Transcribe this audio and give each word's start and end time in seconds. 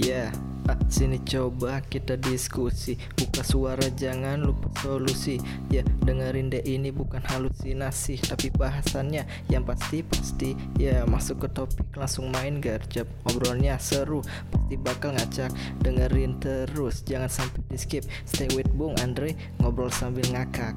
Ya, 0.00 0.32
ah, 0.72 0.78
sini 0.88 1.20
coba 1.20 1.84
kita 1.84 2.16
diskusi. 2.16 2.96
Buka 3.12 3.44
suara 3.44 3.84
jangan 3.92 4.40
lupa 4.40 4.72
solusi. 4.80 5.36
Ya, 5.68 5.84
dengerin 6.08 6.48
deh 6.48 6.64
ini 6.64 6.88
bukan 6.88 7.20
halusinasi 7.20 8.24
Tapi 8.24 8.48
bahasannya. 8.56 9.28
Yang 9.52 9.64
pasti-pasti 9.68 10.56
Ya, 10.80 11.04
masuk 11.04 11.44
ke 11.44 11.48
topik 11.52 11.92
langsung 11.92 12.32
main 12.32 12.56
garjab 12.56 13.04
Ngobrolnya 13.28 13.76
seru, 13.76 14.24
pasti 14.48 14.80
bakal 14.80 15.12
ngacak. 15.12 15.52
Dengerin 15.84 16.40
terus, 16.40 17.04
jangan 17.04 17.28
sampai 17.28 17.60
di 17.68 17.76
skip. 17.76 18.08
Stay 18.24 18.48
with 18.56 18.72
Bung 18.72 18.96
Andre, 19.04 19.36
ngobrol 19.60 19.92
sambil 19.92 20.24
ngakak 20.32 20.72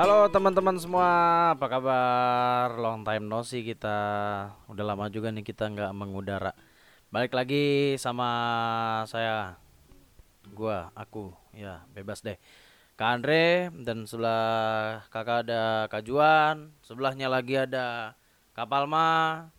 Halo 0.00 0.32
teman-teman 0.32 0.80
semua, 0.80 1.08
apa 1.52 1.68
kabar? 1.68 2.72
Long 2.80 3.04
time 3.04 3.28
no 3.28 3.44
see 3.44 3.60
kita. 3.60 3.92
Udah 4.64 4.80
lama 4.80 5.12
juga 5.12 5.28
nih 5.28 5.44
kita 5.44 5.68
nggak 5.68 5.92
mengudara. 5.92 6.56
Balik 7.12 7.36
lagi 7.36 8.00
sama 8.00 8.24
saya, 9.04 9.60
gua, 10.56 10.88
aku, 10.96 11.36
ya 11.52 11.84
bebas 11.92 12.24
deh. 12.24 12.40
Kak 12.96 13.20
Andre 13.20 13.68
dan 13.76 14.08
sebelah 14.08 15.04
kakak 15.12 15.44
ada 15.44 15.84
Kajuan, 15.92 16.72
sebelahnya 16.80 17.28
lagi 17.28 17.60
ada 17.60 18.16
Kak 18.56 18.72
Palma, 18.72 19.52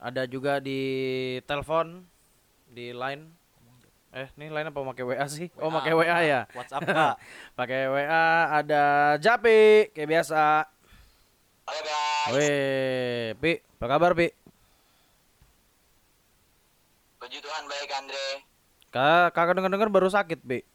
ada 0.00 0.24
juga 0.24 0.56
di 0.64 0.80
telepon, 1.44 2.08
di 2.64 2.96
line. 2.96 3.28
Eh, 4.10 4.26
ini 4.42 4.50
line 4.50 4.74
apa 4.74 4.82
pakai 4.82 5.06
WA 5.06 5.26
sih? 5.30 5.46
Oh, 5.62 5.70
pakai 5.70 5.94
WA 5.94 6.18
ya. 6.26 6.40
WhatsApp 6.58 6.82
kak. 6.82 7.14
Pakai 7.58 7.86
WA 7.86 8.58
ada 8.58 9.14
Japi 9.22 9.86
kayak 9.94 10.10
biasa. 10.10 10.66
Halo 11.70 11.80
guys, 11.86 12.34
Weh, 12.34 13.38
Pi, 13.38 13.62
apa 13.62 13.86
kabar 13.86 14.10
Pi? 14.18 14.34
puji 17.22 17.38
Tuhan 17.38 17.62
baik 17.70 17.90
Andre. 17.94 18.26
Kak, 18.90 19.30
kakak 19.30 19.54
denger-denger 19.54 19.90
baru 19.94 20.10
sakit 20.10 20.42
Pi. 20.42 20.66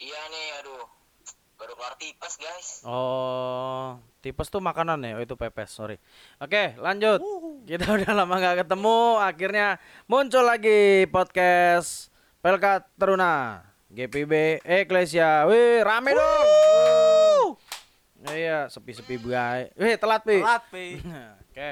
Iya 0.00 0.20
nih, 0.32 0.46
aduh, 0.64 0.88
baru 1.60 1.67
keluar 1.78 1.94
tipes 1.94 2.34
guys. 2.42 2.82
Oh, 2.82 4.02
tipes 4.18 4.50
tuh 4.50 4.58
makanan 4.58 4.98
ya? 4.98 5.14
Oh 5.14 5.22
itu 5.22 5.38
pepes, 5.38 5.70
sorry. 5.70 6.02
Oke, 6.42 6.74
lanjut. 6.74 7.22
Kita 7.70 7.86
udah 8.02 8.18
lama 8.18 8.34
nggak 8.34 8.66
ketemu, 8.66 9.22
akhirnya 9.22 9.78
muncul 10.10 10.42
lagi 10.42 11.06
podcast 11.06 12.10
Pelkat 12.42 12.82
Teruna 12.98 13.62
GPB 13.94 14.66
Eklesia. 14.66 15.46
Wih, 15.46 15.86
rame 15.86 16.18
dong. 16.18 17.54
Iya, 18.26 18.66
sepi-sepi 18.66 19.14
baik. 19.22 19.78
Wih, 19.78 19.94
telat 20.02 20.26
Pi. 20.26 20.42
Telat, 20.42 20.64
Pi. 20.74 20.98
Oke. 21.46 21.70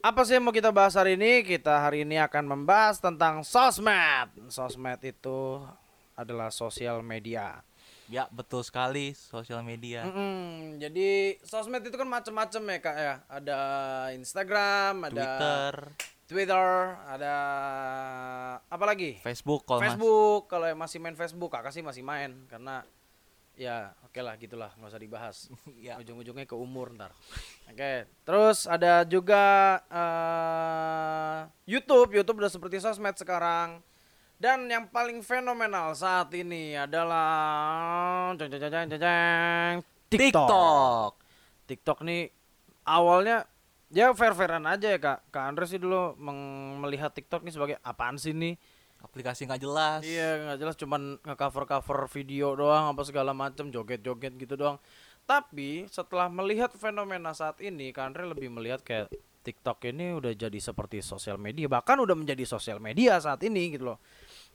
Apa 0.00 0.24
sih 0.24 0.40
yang 0.40 0.48
mau 0.48 0.54
kita 0.56 0.72
bahas 0.72 0.96
hari 0.96 1.20
ini? 1.20 1.44
Kita 1.44 1.84
hari 1.84 2.08
ini 2.08 2.16
akan 2.16 2.56
membahas 2.56 3.04
tentang 3.04 3.44
sosmed. 3.44 4.32
Sosmed 4.48 5.04
itu 5.04 5.60
adalah 6.16 6.48
sosial 6.48 7.04
media. 7.04 7.67
Ya, 8.08 8.24
betul 8.32 8.64
sekali 8.64 9.12
sosial 9.12 9.60
media. 9.60 10.08
Mm-mm, 10.08 10.80
jadi 10.80 11.36
sosmed 11.44 11.84
itu 11.84 11.92
kan 11.92 12.08
macam-macam 12.08 12.62
ya 12.64 12.78
kak 12.80 12.96
ya. 12.96 13.14
Ada 13.28 13.58
Instagram, 14.16 15.12
ada 15.12 15.12
Twitter, 15.12 15.72
Twitter, 16.24 16.68
ada 17.04 17.34
apa 18.64 18.84
lagi? 18.88 19.20
Facebook 19.20 19.68
kalau 19.68 19.84
Mas. 19.84 19.92
Facebook. 19.92 20.48
Kalau 20.48 20.64
yang 20.64 20.80
masih 20.80 20.98
main 21.04 21.20
Facebook, 21.20 21.52
kakak 21.52 21.76
sih 21.76 21.84
masih 21.84 22.00
main 22.00 22.48
karena 22.48 22.80
ya 23.58 23.90
oke 24.06 24.22
lah 24.22 24.38
gitulah 24.40 24.72
nggak 24.80 24.88
usah 24.88 25.02
dibahas. 25.04 25.36
Ya. 25.84 26.00
Ujung-ujungnya 26.00 26.48
ke 26.48 26.56
umur 26.56 26.96
ntar. 26.96 27.12
Oke, 27.68 28.08
terus 28.24 28.64
ada 28.64 29.04
juga 29.04 29.44
eh 29.92 31.40
YouTube. 31.68 32.16
YouTube 32.16 32.40
udah 32.40 32.48
seperti 32.48 32.80
sosmed 32.80 33.20
sekarang. 33.20 33.84
Dan 34.38 34.70
yang 34.70 34.86
paling 34.86 35.18
fenomenal 35.26 35.98
saat 35.98 36.30
ini 36.30 36.78
adalah 36.78 37.26
jeng, 38.38 38.46
jeng, 38.54 38.62
jeng, 38.62 38.70
jeng, 38.70 38.86
jeng, 38.86 39.02
jeng, 39.02 39.74
TikTok. 40.06 40.30
TikTok. 40.30 41.12
TikTok 41.66 41.98
nih 42.06 42.30
awalnya 42.86 43.42
ya 43.90 44.14
fair-fairan 44.14 44.62
aja 44.70 44.94
ya 44.94 44.98
kak. 45.02 45.26
Kak 45.34 45.42
Andre 45.42 45.66
sih 45.66 45.82
dulu 45.82 46.14
meng- 46.22 46.78
melihat 46.86 47.10
TikTok 47.10 47.42
nih 47.42 47.50
sebagai 47.50 47.76
apaan 47.82 48.14
sih 48.14 48.30
nih? 48.30 48.54
Aplikasi 49.02 49.50
nggak 49.50 49.58
jelas. 49.58 50.06
Iya 50.06 50.46
nggak 50.46 50.58
jelas 50.62 50.76
cuman 50.78 51.18
nge-cover 51.18 51.64
cover 51.66 51.98
video 52.06 52.54
doang 52.54 52.94
apa 52.94 53.02
segala 53.02 53.34
macem 53.34 53.74
joget-joget 53.74 54.38
gitu 54.38 54.54
doang. 54.54 54.78
Tapi 55.26 55.90
setelah 55.90 56.30
melihat 56.30 56.70
fenomena 56.78 57.34
saat 57.34 57.58
ini, 57.58 57.90
Kak 57.90 58.14
Andre 58.14 58.32
lebih 58.32 58.54
melihat 58.54 58.86
kayak 58.86 59.10
TikTok 59.44 59.80
ini 59.88 60.16
udah 60.16 60.32
jadi 60.32 60.56
seperti 60.56 61.04
sosial 61.04 61.36
media, 61.36 61.68
bahkan 61.68 62.00
udah 62.00 62.16
menjadi 62.16 62.44
sosial 62.48 62.80
media 62.80 63.20
saat 63.20 63.40
ini 63.44 63.76
gitu 63.76 63.92
loh. 63.92 63.98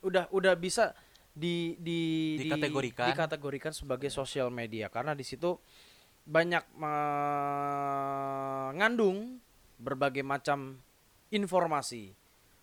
Udah 0.04 0.28
udah 0.30 0.54
bisa 0.54 0.92
di 1.32 1.74
di 1.80 2.00
di- 2.38 2.46
Dikategorikan. 2.46 3.08
dikategorikan 3.10 3.74
sebagai 3.74 4.08
sosial 4.08 4.52
media 4.52 4.86
karena 4.86 5.12
di 5.12 5.24
situ 5.24 5.58
banyak 6.24 6.62
mengandung 8.64 9.40
berbagai 9.76 10.22
macam 10.22 10.78
informasi. 11.28 12.14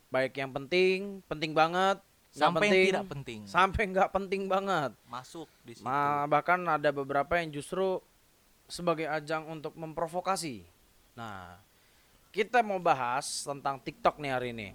Baik 0.07 0.33
yang 0.35 0.51
penting, 0.51 1.23
penting 1.25 1.51
banget, 1.51 1.99
Sampai 2.29 2.39
yang 2.39 2.53
penting, 2.55 2.85
tidak 2.87 3.05
penting. 3.07 3.39
sampai 3.45 3.83
nggak 3.87 4.09
penting 4.11 4.41
banget. 4.47 4.91
Masuk 5.05 5.47
di 5.61 5.75
situ. 5.75 5.83
Ma- 5.83 6.25
bahkan 6.25 6.59
ada 6.63 6.89
beberapa 6.89 7.35
yang 7.35 7.51
justru 7.51 7.99
sebagai 8.65 9.05
ajang 9.05 9.47
untuk 9.47 9.75
memprovokasi. 9.75 10.63
Nah, 11.13 11.59
kita 12.31 12.63
mau 12.63 12.79
bahas 12.79 13.43
tentang 13.43 13.75
TikTok 13.77 14.15
nih 14.17 14.31
hari 14.31 14.49
ini. 14.51 14.69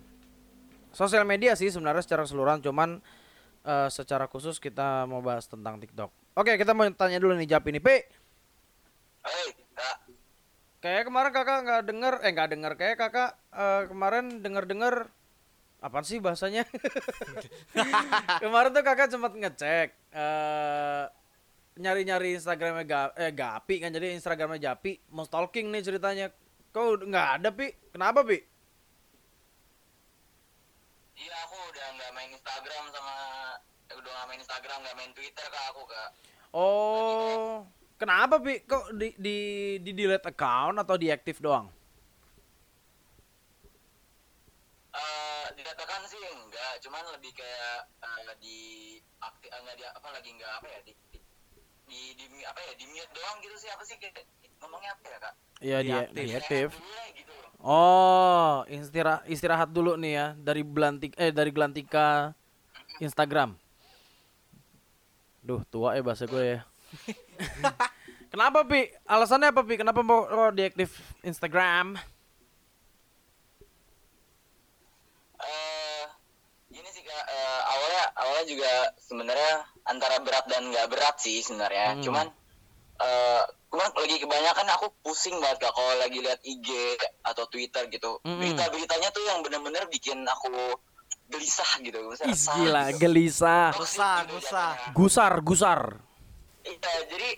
Sosial 0.97 1.29
media 1.29 1.53
sih 1.53 1.69
sebenarnya 1.69 2.01
secara 2.01 2.25
keseluruhan, 2.25 2.65
cuman 2.65 3.05
eh, 3.69 3.89
secara 3.93 4.25
khusus 4.33 4.57
kita 4.57 5.05
mau 5.05 5.21
bahas 5.21 5.45
tentang 5.45 5.77
TikTok. 5.77 6.09
Oke, 6.41 6.57
kita 6.57 6.73
mau 6.73 6.89
tanya 6.97 7.21
dulu 7.21 7.37
nih 7.37 7.53
Jap 7.53 7.69
ini. 7.69 7.77
Hei, 7.85 9.49
kak, 9.77 9.97
Kayak 10.81 11.03
kemarin 11.13 11.33
kakak 11.37 11.59
nggak 11.69 11.83
denger, 11.85 12.15
eh 12.25 12.31
nggak 12.33 12.51
denger, 12.57 12.73
kayak 12.81 12.97
kakak 12.97 13.31
eh, 13.53 13.83
kemarin 13.93 14.41
denger-denger 14.41 15.13
apa 15.85 16.01
sih 16.01 16.17
bahasanya? 16.17 16.65
kemarin 18.43 18.73
tuh 18.73 18.81
kakak 18.81 19.13
sempat 19.13 19.37
ngecek 19.37 19.93
eh 20.17 21.05
nyari-nyari 21.77 22.41
Instagramnya 22.41 22.85
ga, 22.89 23.13
eh 23.21 23.37
Gapi 23.37 23.85
kan 23.85 23.93
jadi 23.93 24.17
Instagramnya 24.17 24.73
Japi 24.73 24.97
mau 25.13 25.29
stalking 25.29 25.69
nih 25.69 25.85
ceritanya. 25.85 26.33
Kok 26.73 27.05
nggak 27.05 27.29
ada 27.37 27.49
pi? 27.53 27.69
Kenapa 27.93 28.25
pi? 28.25 28.56
Iya 31.17 31.35
aku 31.49 31.57
udah 31.73 31.87
nggak 31.97 32.11
main 32.13 32.31
Instagram 32.31 32.85
sama, 32.93 33.15
eh, 33.89 33.97
udah 33.97 34.11
nggak 34.13 34.29
main 34.29 34.41
Instagram, 34.41 34.79
nggak 34.85 34.97
main 35.01 35.13
Twitter 35.17 35.47
kak 35.49 35.65
aku 35.73 35.83
kak. 35.89 36.11
Oh, 36.53 37.65
kenapa 37.97 38.41
pi? 38.41 38.65
Kok 38.65 38.97
di 38.97 39.17
di 39.17 39.39
di 39.81 39.91
delete 39.97 40.29
account 40.29 40.77
atau 40.81 40.97
diaktif 41.01 41.41
doang? 41.41 41.73
Eh, 44.97 45.47
dikatakan 45.57 46.05
sih 46.09 46.21
enggak, 46.21 46.81
cuman 46.85 47.05
lebih 47.17 47.33
kayak 47.37 47.89
eh, 48.01 48.33
di 48.41 48.59
aktif, 49.21 49.49
enggak 49.53 49.77
di 49.77 49.85
apa 49.85 50.09
lagi 50.13 50.29
enggak 50.33 50.53
apa 50.61 50.67
ya 50.69 50.81
di 50.85 50.93
di, 51.87 52.01
di, 52.19 52.25
di 52.29 52.41
apa 52.43 52.61
ya 52.61 52.73
di 52.75 52.85
mute 52.91 53.13
doang 53.15 53.37
gitu 53.41 53.57
sih 53.57 53.71
apa 53.71 53.85
sih 53.87 53.97
kayak 53.97 54.27
ngomongnya 54.63 54.91
apa 54.95 55.07
ya 55.09 55.19
kak? 55.19 55.35
Iya 55.61 55.79
dia 55.83 56.01
Diaktif. 56.13 56.69
Dulu 56.77 56.91
lah 56.93 57.09
gitu. 57.17 57.33
Oh, 57.67 58.53
istirahat 58.69 59.23
istirahat 59.27 59.71
dulu 59.73 59.97
nih 59.99 60.13
ya 60.15 60.27
dari 60.39 60.63
belantik 60.63 61.13
eh 61.17 61.33
dari 61.33 61.51
gelantika 61.51 62.37
Instagram. 63.01 63.57
Duh, 65.47 65.63
tua 65.71 65.95
ya 65.95 66.03
bahasa 66.03 66.27
gue 66.27 66.59
ya. 66.59 66.61
Kenapa, 68.35 68.67
Pi? 68.67 68.91
Alasannya 69.07 69.55
apa, 69.55 69.63
Pi? 69.63 69.79
Kenapa 69.79 70.03
mau 70.03 70.27
mau 70.27 70.51
diaktif 70.51 70.91
Instagram? 71.23 71.95
eh 77.17 77.25
eh, 77.27 77.61
awalnya 77.73 78.05
awalnya 78.19 78.47
juga 78.49 78.73
sebenarnya 79.01 79.55
antara 79.89 80.21
berat 80.21 80.45
dan 80.51 80.69
nggak 80.69 80.89
berat 80.93 81.17
sih 81.21 81.41
sebenarnya 81.41 81.97
Hmm. 81.97 82.03
cuman 82.05 82.27
eh 82.97 83.43
cuman 83.67 83.93
lagi 83.93 84.17
kebanyakan 84.25 84.67
aku 84.73 84.87
pusing 85.05 85.37
banget 85.37 85.69
kak 85.69 85.73
kalau 85.77 85.93
lagi 86.01 86.19
lihat 86.25 86.41
IG 86.41 86.97
atau 87.29 87.45
Twitter 87.53 87.85
gitu 87.93 88.17
Mm-mm. 88.25 88.41
berita-beritanya 88.41 89.13
tuh 89.13 89.21
yang 89.29 89.45
bener-bener 89.45 89.85
bikin 89.93 90.25
aku 90.25 90.49
gelisah 91.29 91.71
gitu 91.83 91.99
resah 92.17 92.55
gila, 92.57 92.83
gitu. 92.95 92.99
gelisah. 93.03 93.75
Toxic 93.75 93.99
Gusar, 93.99 94.23
gitu 94.25 94.35
gusar. 94.39 94.75
Gusar, 94.95 95.33
gusar. 95.43 95.81
iya 96.67 96.93
jadi 97.11 97.31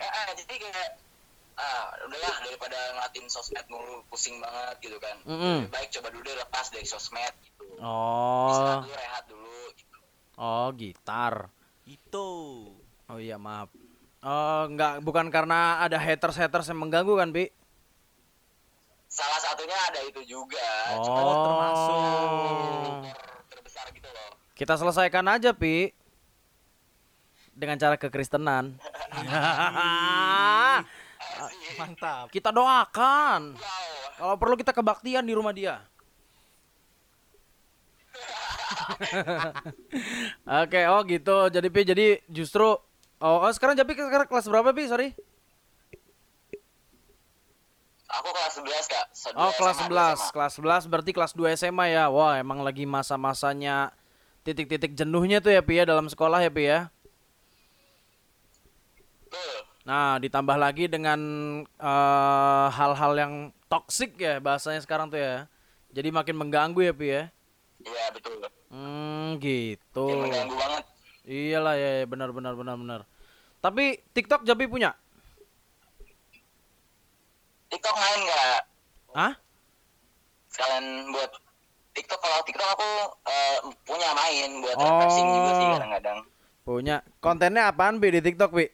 eh, 0.00 0.10
eh, 0.10 0.28
jadi 0.40 0.54
kayak 0.60 0.90
ah 1.56 1.88
udahlah 2.04 2.36
daripada 2.44 2.76
ngelatin 2.96 3.24
sosmed 3.32 3.64
mulu 3.72 4.04
pusing 4.12 4.36
banget 4.40 4.76
gitu 4.84 4.96
kan. 5.00 5.16
Lebih 5.24 5.72
baik 5.72 5.88
coba 5.94 6.08
dulu 6.12 6.22
deh 6.24 6.36
lepas 6.36 6.66
dari 6.68 6.84
sosmed 6.84 7.32
gitu 7.44 7.64
Oh, 7.80 8.48
istirahat 8.52 8.82
dulu 8.84 8.96
rehat 8.96 9.24
dulu 9.28 9.56
gitu 9.76 9.96
oh 10.36 10.68
gitar. 10.76 11.34
Itu. 11.86 12.28
Oh 13.06 13.18
iya 13.22 13.38
maaf. 13.38 13.70
Oh 14.26 14.66
nggak 14.74 15.06
bukan 15.06 15.30
karena 15.30 15.78
ada 15.86 15.94
haters 16.02 16.34
haters 16.34 16.66
yang 16.66 16.82
mengganggu 16.82 17.14
kan 17.14 17.30
Pi? 17.30 17.46
Salah 19.06 19.38
satunya 19.38 19.78
ada 19.86 20.02
itu 20.02 20.18
juga. 20.26 20.66
Oh 20.98 21.06
Cuma 21.06 21.22
termasuk. 21.46 23.06
terbesar 23.54 23.86
gitu 23.94 24.10
loh. 24.10 24.34
Kita 24.58 24.74
selesaikan 24.74 25.30
aja 25.30 25.54
Pi 25.54 25.94
dengan 27.54 27.78
cara 27.78 27.94
kekristenan. 27.94 28.74
Mantap. 31.78 32.26
kita 32.34 32.50
doakan. 32.50 33.54
Wow. 33.54 33.94
Kalau 34.18 34.34
perlu 34.42 34.58
kita 34.58 34.74
kebaktian 34.74 35.22
di 35.22 35.38
rumah 35.38 35.54
dia. 35.54 35.86
Oke, 40.66 40.82
oh 40.90 41.00
gitu. 41.06 41.46
Jadi 41.46 41.68
Pi, 41.70 41.86
jadi 41.86 42.18
justru 42.26 42.74
oh, 43.20 43.44
oh 43.44 43.52
sekarang 43.52 43.76
Japi 43.78 43.92
sekarang 43.96 44.28
kelas 44.28 44.46
berapa 44.48 44.70
Pi? 44.72 44.84
Sorry. 44.88 45.08
Aku 48.06 48.28
kelas 48.32 48.54
11 48.62 48.92
kak. 48.92 49.06
Oh, 49.34 49.50
dua 49.50 49.58
kelas 49.58 49.76
SMA, 49.76 49.88
dua 49.90 50.06
11. 50.14 50.16
SMA. 50.16 50.32
Kelas 50.32 50.52
11 50.86 50.90
berarti 50.90 51.10
kelas 51.10 51.32
2 51.34 51.58
SMA 51.58 51.86
ya. 51.90 52.04
Wah, 52.08 52.38
emang 52.38 52.62
lagi 52.62 52.86
masa-masanya 52.86 53.90
titik-titik 54.46 54.94
jenuhnya 54.94 55.42
tuh 55.42 55.50
ya 55.50 55.60
Pi 55.60 55.82
ya 55.82 55.84
dalam 55.84 56.06
sekolah 56.06 56.38
ya 56.38 56.50
Pi 56.54 56.70
ya. 56.70 56.80
Betul. 59.26 59.54
Nah, 59.86 60.18
ditambah 60.22 60.56
lagi 60.58 60.86
dengan 60.86 61.20
eh, 61.66 62.66
hal-hal 62.70 63.12
yang 63.18 63.34
toksik 63.66 64.14
ya 64.22 64.38
bahasanya 64.38 64.80
sekarang 64.86 65.10
tuh 65.10 65.18
ya. 65.18 65.50
Jadi 65.90 66.08
makin 66.14 66.38
mengganggu 66.38 66.80
ya 66.86 66.94
Pi 66.94 67.06
ya. 67.10 67.22
Iya 67.82 68.06
betul. 68.14 68.38
Hmm, 68.70 69.38
gitu. 69.42 70.06
Dia 70.06 70.22
mengganggu 70.22 70.54
banget. 70.54 70.84
Iyalah 71.26 71.74
ya, 71.74 71.90
ya 72.02 72.06
benar 72.06 72.30
benar 72.30 72.54
benar 72.54 72.78
benar. 72.78 73.00
Tapi 73.58 73.98
TikTok 74.14 74.46
Japi 74.46 74.70
punya? 74.70 74.94
TikTok 77.66 77.96
main 77.98 78.20
nggak? 78.22 78.60
Hah? 79.18 79.32
Sekalian 80.54 81.10
buat 81.10 81.30
TikTok 81.98 82.20
kalau 82.22 82.38
TikTok 82.46 82.68
aku 82.78 82.90
eh, 83.26 83.58
punya 83.82 84.10
main 84.14 84.62
buat 84.62 84.78
refreshing 84.78 85.28
juga 85.34 85.50
sih 85.58 85.66
Oh. 85.66 85.72
kadang-kadang. 85.74 86.18
Punya. 86.62 86.96
Kontennya 87.18 87.70
apaan 87.74 87.98
Bi 87.98 88.14
di 88.14 88.22
TikTok, 88.22 88.54
Bi? 88.54 88.66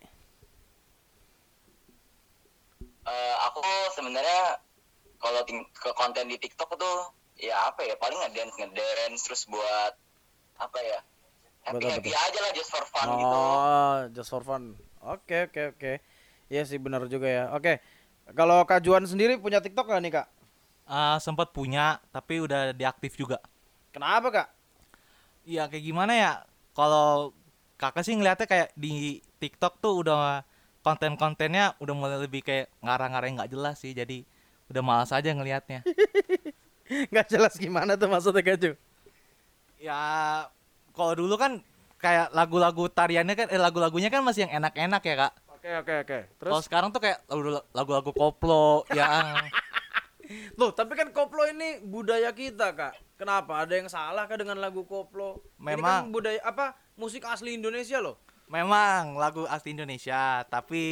Eh, 3.02 3.34
aku 3.48 3.60
sebenarnya 3.96 4.60
kalau 5.16 5.40
ke 5.48 5.90
konten 5.96 6.28
di 6.28 6.37
TikTok 6.37 6.76
tuh 6.76 7.16
ya 7.40 7.72
apa 7.72 7.82
ya 7.82 7.96
paling 7.96 8.19
ngedance 8.22 8.55
ngedance 8.60 9.20
terus 9.26 9.43
buat 9.50 9.96
apa 10.60 10.78
ya 10.78 10.98
happy 11.62 11.86
happy 11.86 12.10
tuh? 12.10 12.18
aja 12.18 12.38
lah 12.42 12.52
just 12.54 12.70
for 12.70 12.84
fun 12.86 13.06
gitu. 13.18 13.38
Oh, 13.38 13.94
just 14.12 14.30
for 14.30 14.42
fun. 14.42 14.62
Oke, 15.02 15.50
oke, 15.50 15.62
oke. 15.74 15.92
Iya 16.52 16.62
sih 16.68 16.78
benar 16.78 17.06
juga 17.08 17.26
ya. 17.26 17.44
Oke. 17.54 17.82
Kalau 18.36 18.62
Kak 18.62 18.82
Juan 18.86 19.02
sendiri 19.02 19.34
punya 19.38 19.58
TikTok 19.58 19.90
gak 19.90 20.02
nih, 20.02 20.12
Kak? 20.22 20.26
Ah, 20.86 21.18
sempat 21.18 21.50
punya 21.50 21.98
tapi 22.14 22.42
udah 22.42 22.70
diaktif 22.70 23.18
juga. 23.18 23.42
Kenapa, 23.90 24.28
Kak? 24.30 24.48
Iya 25.42 25.66
kayak 25.66 25.84
gimana 25.84 26.12
ya? 26.14 26.32
Kalau 26.72 27.34
kakak 27.74 28.06
sih 28.06 28.14
ngeliatnya 28.14 28.46
kayak 28.46 28.68
di 28.78 29.18
TikTok 29.42 29.82
tuh 29.82 30.06
udah 30.06 30.46
konten-kontennya 30.86 31.74
udah 31.82 31.94
mulai 31.94 32.18
lebih 32.22 32.46
kayak 32.46 32.70
ngarang-ngarang 32.78 33.42
nggak 33.42 33.50
jelas 33.50 33.76
sih. 33.82 33.90
Jadi 33.90 34.22
udah 34.70 34.82
malas 34.82 35.10
aja 35.10 35.30
ngelihatnya. 35.34 35.82
Gak 37.08 37.32
jelas 37.32 37.56
gimana 37.56 37.96
tuh 37.96 38.04
maksudnya, 38.04 38.44
Kak 38.44 38.56
Ju? 38.60 38.72
ya 39.82 39.98
kalau 40.92 41.12
dulu 41.14 41.34
kan 41.34 41.60
kayak 41.96 42.30
lagu-lagu 42.30 42.86
tariannya 42.86 43.34
kan 43.34 43.46
eh 43.46 43.56
lagu-lagunya 43.56 44.08
kan 44.08 44.20
masih 44.20 44.44
yang 44.44 44.58
enak-enak 44.58 45.02
ya 45.02 45.14
kak. 45.18 45.32
Oke, 45.52 45.70
oke, 45.76 45.94
oke. 46.02 46.18
Terus 46.34 46.50
Kalau 46.50 46.62
sekarang 46.62 46.88
tuh 46.90 46.98
kayak 46.98 47.22
lagu- 47.24 47.66
lagu-lagu 47.70 48.10
koplo 48.10 48.66
yang 48.98 49.38
Loh, 50.54 50.72
tapi 50.72 50.92
kan 50.92 51.12
koplo 51.12 51.44
ini 51.44 51.76
budaya 51.78 52.32
kita, 52.32 52.72
Kak. 52.72 52.96
Kenapa? 53.14 53.60
Ada 53.60 53.74
yang 53.76 53.86
salah 53.86 54.24
kah 54.24 54.34
dengan 54.34 54.56
lagu 54.56 54.82
koplo? 54.82 55.44
Ini 55.54 55.76
kan 55.76 55.76
Memang. 55.76 56.02
budaya 56.08 56.40
apa? 56.40 56.72
Musik 56.94 57.22
asli 57.22 57.54
Indonesia 57.54 57.98
loh. 57.98 58.16
memang 58.44 59.16
lagu 59.16 59.44
asli 59.46 59.72
Indonesia 59.72 60.44
tapi 60.44 60.84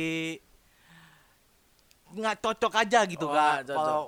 nggak 2.10 2.40
cocok 2.40 2.72
aja 2.74 3.04
gitu 3.04 3.22
Oh, 3.22 3.30
kak. 3.30 3.68
Kalau 3.68 4.02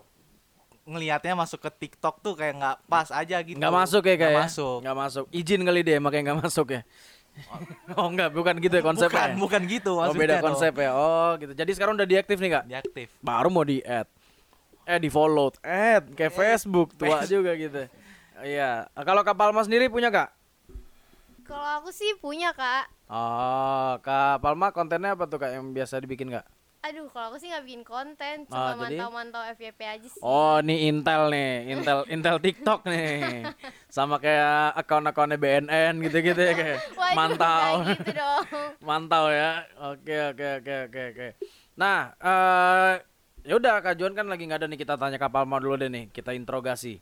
ngelihatnya 0.83 1.39
masuk 1.39 1.63
ke 1.63 1.71
TikTok 1.87 2.19
tuh 2.21 2.35
kayak 2.35 2.55
nggak 2.59 2.77
pas 2.91 3.09
aja 3.09 3.37
gitu. 3.41 3.55
Nggak 3.59 3.75
masuk 3.75 4.03
ya, 4.03 4.15
Kak 4.15 4.19
Nggak 4.19 4.33
ya? 4.35 4.43
masuk. 4.47 4.77
Nggak 4.83 4.97
masuk. 4.99 5.25
Izin 5.31 5.61
kali 5.63 5.81
dia 5.83 5.99
makanya 6.03 6.23
nggak 6.33 6.41
masuk 6.43 6.67
ya. 6.75 6.83
oh, 7.97 8.13
enggak, 8.13 8.29
bukan 8.29 8.55
gitu 8.61 8.75
ya 8.77 8.85
konsepnya. 8.85 9.09
bukan, 9.09 9.31
ya? 9.33 9.41
bukan 9.41 9.63
gitu 9.65 9.91
Oh, 9.95 10.05
maksudnya. 10.05 10.21
beda 10.21 10.35
tuh. 10.37 10.45
konsep 10.45 10.73
ya. 10.77 10.91
Oh, 10.93 11.31
gitu. 11.41 11.53
Jadi 11.57 11.71
sekarang 11.73 11.95
udah 11.97 12.05
diaktif 12.05 12.37
nih, 12.37 12.51
Kak? 12.53 12.65
Diaktif. 12.69 13.09
Baru 13.25 13.49
mau 13.49 13.65
di-add. 13.65 14.05
Eh, 14.85 14.99
di-follow. 14.99 15.55
Add 15.63 16.13
kayak 16.13 16.35
Facebook, 16.35 16.93
tua 16.93 17.25
juga 17.25 17.55
gitu. 17.55 17.89
Iya. 18.43 18.85
Kalau 18.93 19.23
Kak 19.23 19.39
Palma 19.39 19.63
sendiri 19.65 19.89
punya, 19.89 20.13
Kak? 20.13 20.29
Kalau 21.43 21.83
aku 21.83 21.91
sih 21.91 22.13
punya 22.17 22.55
kak. 22.55 22.87
Oh, 23.09 23.99
Kak 24.01 24.41
Palma 24.41 24.71
kontennya 24.71 25.13
apa 25.13 25.25
tuh, 25.25 25.37
Kak, 25.37 25.53
yang 25.53 25.73
biasa 25.73 26.01
dibikin, 26.01 26.31
Kak? 26.31 26.47
Aduh, 26.83 27.07
kalau 27.15 27.31
aku 27.31 27.39
sih 27.39 27.47
nggak 27.47 27.63
bikin 27.63 27.83
konten, 27.87 28.37
Ah, 28.51 28.75
cuma 28.75 28.91
jadi? 28.91 28.99
mantau-mantau 28.99 29.43
FYP 29.55 29.81
aja 29.87 30.09
sih. 30.11 30.19
Oh, 30.19 30.59
nih 30.59 30.91
Intel 30.91 31.31
nih, 31.31 31.53
Intel 31.71 31.99
Intel 32.15 32.37
TikTok 32.43 32.83
nih. 32.91 33.47
Sama 33.87 34.19
kayak 34.19 34.75
akun-akunnya 34.75 35.39
BNN 35.39 36.03
gitu-gitu 36.03 36.43
ya 36.43 36.53
kayak 36.59 36.79
Waduh, 36.99 37.15
mantau. 37.15 37.73
gitu 37.87 38.11
dong. 38.19 38.47
Mantau 38.91 39.31
ya. 39.31 39.63
Oke, 39.95 40.17
oke, 40.35 40.47
oke, 40.59 40.75
oke, 40.91 41.03
oke. 41.15 41.29
Nah, 41.79 42.19
eh 42.19 42.93
ya 43.47 43.55
udah 43.55 43.79
Kak 43.79 43.95
Juan 43.95 44.19
kan 44.19 44.27
lagi 44.27 44.43
nggak 44.43 44.59
ada 44.59 44.67
nih 44.67 44.79
kita 44.83 44.99
tanya 44.99 45.23
Kak 45.23 45.31
Palma 45.31 45.63
dulu 45.63 45.79
deh 45.79 45.87
nih, 45.87 46.11
kita 46.11 46.35
interogasi. 46.35 46.99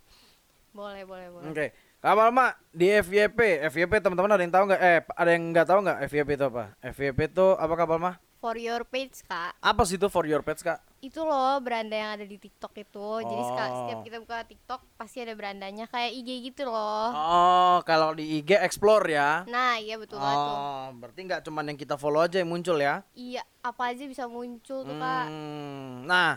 Boleh, 0.76 1.08
boleh, 1.08 1.32
boleh. 1.32 1.48
Oke. 1.48 1.66
Kak 2.04 2.16
Palma 2.16 2.52
di 2.68 2.84
FYP, 3.00 3.64
FYP 3.72 4.04
teman-teman 4.04 4.36
ada 4.36 4.44
yang 4.44 4.52
tahu 4.52 4.64
nggak? 4.68 4.80
Eh, 4.80 5.00
ada 5.08 5.30
yang 5.32 5.44
nggak 5.56 5.66
tahu 5.66 5.78
nggak 5.88 5.98
FYP 6.04 6.28
itu 6.36 6.44
apa? 6.52 6.64
FYP 6.84 7.32
itu 7.32 7.46
apa 7.56 7.72
Kak 7.72 7.88
Palma? 7.88 8.12
For 8.40 8.56
your 8.56 8.88
page 8.88 9.20
kak, 9.28 9.52
Apa 9.60 9.84
sih 9.84 10.00
itu 10.00 10.08
for 10.08 10.24
your 10.24 10.40
pets, 10.40 10.64
Kak? 10.64 10.80
itu 11.00 11.16
loh 11.24 11.56
beranda 11.64 11.96
yang 11.96 12.12
ada 12.16 12.24
di 12.28 12.36
TikTok 12.36 12.72
itu. 12.76 13.08
Jadi 13.24 13.40
Oh. 13.40 13.76
setiap 13.84 14.00
kita 14.04 14.16
buka 14.20 14.44
TikTok 14.44 14.80
pasti 14.96 15.24
ada 15.24 15.32
berandanya 15.32 15.88
kayak 15.88 16.12
IG 16.12 16.28
gitu 16.52 16.68
loh. 16.68 17.08
Oh, 17.12 17.76
kalau 17.84 18.12
di 18.12 18.40
IG 18.40 18.56
explore 18.60 19.08
ya. 19.08 19.44
Nah, 19.48 19.80
iya 19.80 19.96
betul 19.96 20.20
banget 20.20 20.40
tuh. 20.40 20.56
Oh, 20.56 20.84
berarti 20.96 21.20
nggak 21.24 21.40
cuman 21.48 21.64
yang 21.72 21.78
kita 21.80 21.96
follow 21.96 22.20
aja 22.20 22.36
yang 22.40 22.52
muncul 22.52 22.76
ya? 22.76 23.00
Iya, 23.12 23.44
apa 23.64 23.92
aja 23.92 24.04
bisa 24.04 24.24
muncul 24.28 24.84
tuh 24.84 24.96
kak. 24.96 25.24
Hmm, 25.28 26.04
nah, 26.04 26.36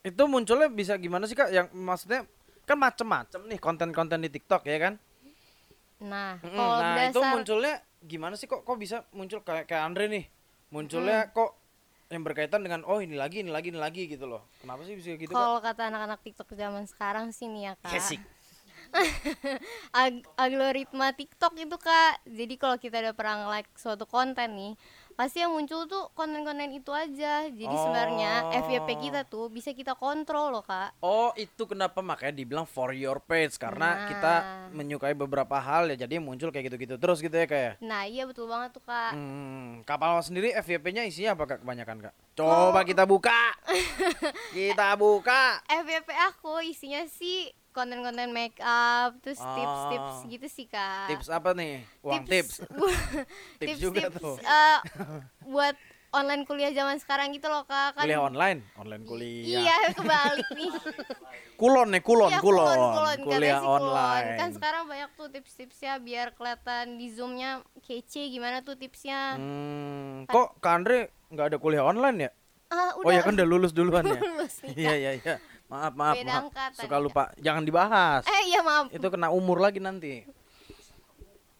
itu 0.00 0.22
munculnya 0.28 0.68
bisa 0.68 0.96
gimana 1.00 1.24
sih 1.24 1.36
kak? 1.36 1.48
Yang 1.48 1.72
maksudnya 1.72 2.20
kan 2.64 2.76
macem-macem 2.76 3.40
nih 3.48 3.60
konten-konten 3.60 4.20
di 4.20 4.28
TikTok 4.28 4.68
ya 4.68 4.80
kan? 4.80 4.94
Nah, 6.04 6.36
kalau 6.40 6.76
nah 6.80 7.08
itu 7.08 7.20
dasar 7.20 7.32
munculnya 7.36 7.74
gimana 8.04 8.36
sih 8.36 8.44
kok? 8.44 8.68
Kok 8.68 8.76
bisa 8.76 9.04
muncul 9.16 9.40
kayak 9.40 9.64
kayak 9.64 9.84
Andre 9.84 10.12
nih? 10.12 10.24
Munculnya 10.74 11.30
kok 11.30 11.54
yang 12.10 12.26
berkaitan 12.26 12.66
dengan 12.66 12.82
oh 12.82 12.98
ini 12.98 13.14
lagi 13.14 13.46
ini 13.46 13.50
lagi 13.54 13.70
ini 13.70 13.78
lagi 13.78 14.10
gitu 14.10 14.26
loh. 14.26 14.42
Kenapa 14.58 14.82
sih 14.82 14.98
bisa 14.98 15.14
gitu 15.14 15.30
kalau 15.30 15.62
kata 15.62 15.86
anak-anak 15.86 16.18
TikTok 16.26 16.50
zaman 16.58 16.84
sekarang 16.90 17.30
sih 17.30 17.46
nih 17.46 17.70
ya 17.70 17.72
kak. 17.78 17.94
Kesik. 17.94 18.20
Ag- 20.02 20.26
algoritma 20.38 21.14
TikTok 21.14 21.54
itu 21.58 21.76
kak 21.78 22.22
jadi 22.26 22.54
kalau 22.58 22.76
kita 22.78 23.00
udah 23.00 23.14
pernah 23.14 23.38
like 23.50 23.70
suatu 23.78 24.06
konten 24.06 24.54
nih 24.54 24.72
pasti 25.14 25.38
yang 25.38 25.50
muncul 25.50 25.84
tuh 25.84 26.10
konten-konten 26.12 26.70
itu 26.70 26.90
aja 26.90 27.46
jadi 27.46 27.70
sebenarnya 27.72 28.32
Oh. 28.44 28.50
FYP 28.60 28.88
kita 29.00 29.20
tuh 29.22 29.46
bisa 29.46 29.70
kita 29.70 29.94
kontrol 29.94 30.50
loh 30.50 30.60
kak 30.60 30.90
Oh 30.98 31.30
itu 31.34 31.64
kenapa 31.64 32.00
makanya 32.00 32.34
dibilang 32.34 32.64
for 32.64 32.90
your 32.90 33.18
page 33.20 33.54
karena 33.54 33.72
Nah. 33.94 34.06
kita 34.06 34.34
menyukai 34.70 35.12
beberapa 35.12 35.54
hal 35.54 35.86
ya 35.88 36.00
jadi 36.00 36.18
muncul 36.18 36.48
kayak 36.48 36.66
gitu-gitu 36.68 36.94
terus 36.96 37.18
gitu 37.18 37.32
ya 37.32 37.44
kayak. 37.44 37.78
nah 37.80 38.02
iya 38.02 38.24
betul 38.24 38.44
banget 38.44 38.72
tuh 38.72 38.82
kak 38.82 39.14
Hmm, 39.14 39.80
kapal 39.82 40.18
sendiri 40.18 40.50
FYP-nya 40.52 41.04
isinya 41.04 41.32
apa 41.32 41.46
kak 41.46 41.58
kebanyakan 41.60 42.02
kak? 42.02 42.14
Coba 42.34 42.82
kita 42.82 43.04
buka, 43.04 43.54
kita 44.50 44.94
buka. 44.94 45.62
FYP 45.64 46.08
aku 46.26 46.58
isinya 46.60 47.06
sih 47.06 47.50
konten-konten 47.74 48.30
make 48.30 48.56
up 48.60 49.18
terus 49.18 49.36
Oh. 49.36 49.50
tips-tips 49.52 50.16
gitu 50.30 50.46
sih 50.48 50.66
kak 50.66 51.10
Tips 51.10 51.26
apa 51.28 51.50
nih? 51.52 51.82
Uang 52.00 52.22
tips. 52.24 52.62
Tips 53.58 53.78
juga 53.84 54.06
tuh. 54.08 54.38
eh, 54.38 54.78
buat 55.52 55.74
online 56.08 56.42
kuliah 56.44 56.70
zaman 56.70 56.94
sekarang 56.96 57.34
gitu 57.34 57.44
loh 57.46 57.66
kak 57.66 57.98
kan 57.98 58.06
Kuliah 58.06 58.22
online, 58.22 58.62
online 58.74 59.02
kuliah. 59.02 59.66
iya 59.66 59.76
kebalik 59.90 60.46
nih 60.48 60.70
Kulon 61.54 61.86
nih, 61.88 62.02
kulon, 62.02 62.28
Iya, 62.28 62.40
kulon. 62.40 62.66
kulon, 62.66 62.90
katanya 63.16 63.22
Kuliah 63.28 63.60
kulon. 63.60 63.78
online. 63.80 64.26
Kan 64.36 64.48
sekarang 64.50 64.82
banyak 64.84 65.10
tuh 65.14 65.30
tips-tipsnya 65.30 65.92
biar 65.98 66.34
kelihatan 66.34 66.96
di 66.96 67.06
zoomnya 67.08 67.50
kece 67.80 68.26
gimana 68.26 68.58
tuh 68.60 68.74
tipsnya. 68.74 69.38
Hmm, 69.38 70.26
kok 70.26 70.58
Kak 70.58 70.72
Andre 70.72 70.98
nggak 71.30 71.46
ada 71.46 71.56
kuliah 71.56 71.82
online 71.82 72.18
ya? 72.20 72.30
Ah, 72.68 72.90
Oh 72.96 73.06
ya 73.06 73.22
kan 73.22 73.34
udah 73.34 73.46
lulus 73.46 73.70
duluan 73.70 74.02
ya? 74.04 74.18
lulus 74.18 74.66
nih. 74.66 74.74
Iya 74.76 74.94
iya 74.96 75.10
iya. 75.16 75.34
Maaf 75.74 75.92
maaf 75.92 76.14
Beda 76.14 76.30
maaf. 76.30 76.42
angkatan 76.46 76.70
Suka 76.78 76.96
ya. 76.96 77.02
lupa. 77.02 77.24
Jangan 77.36 77.62
dibahas. 77.66 78.22
Eh 78.24 78.42
iya 78.46 78.62
maaf. 78.62 78.86
Itu 78.88 79.06
kena 79.10 79.28
umur 79.28 79.58
lagi 79.58 79.82
nanti. 79.82 80.22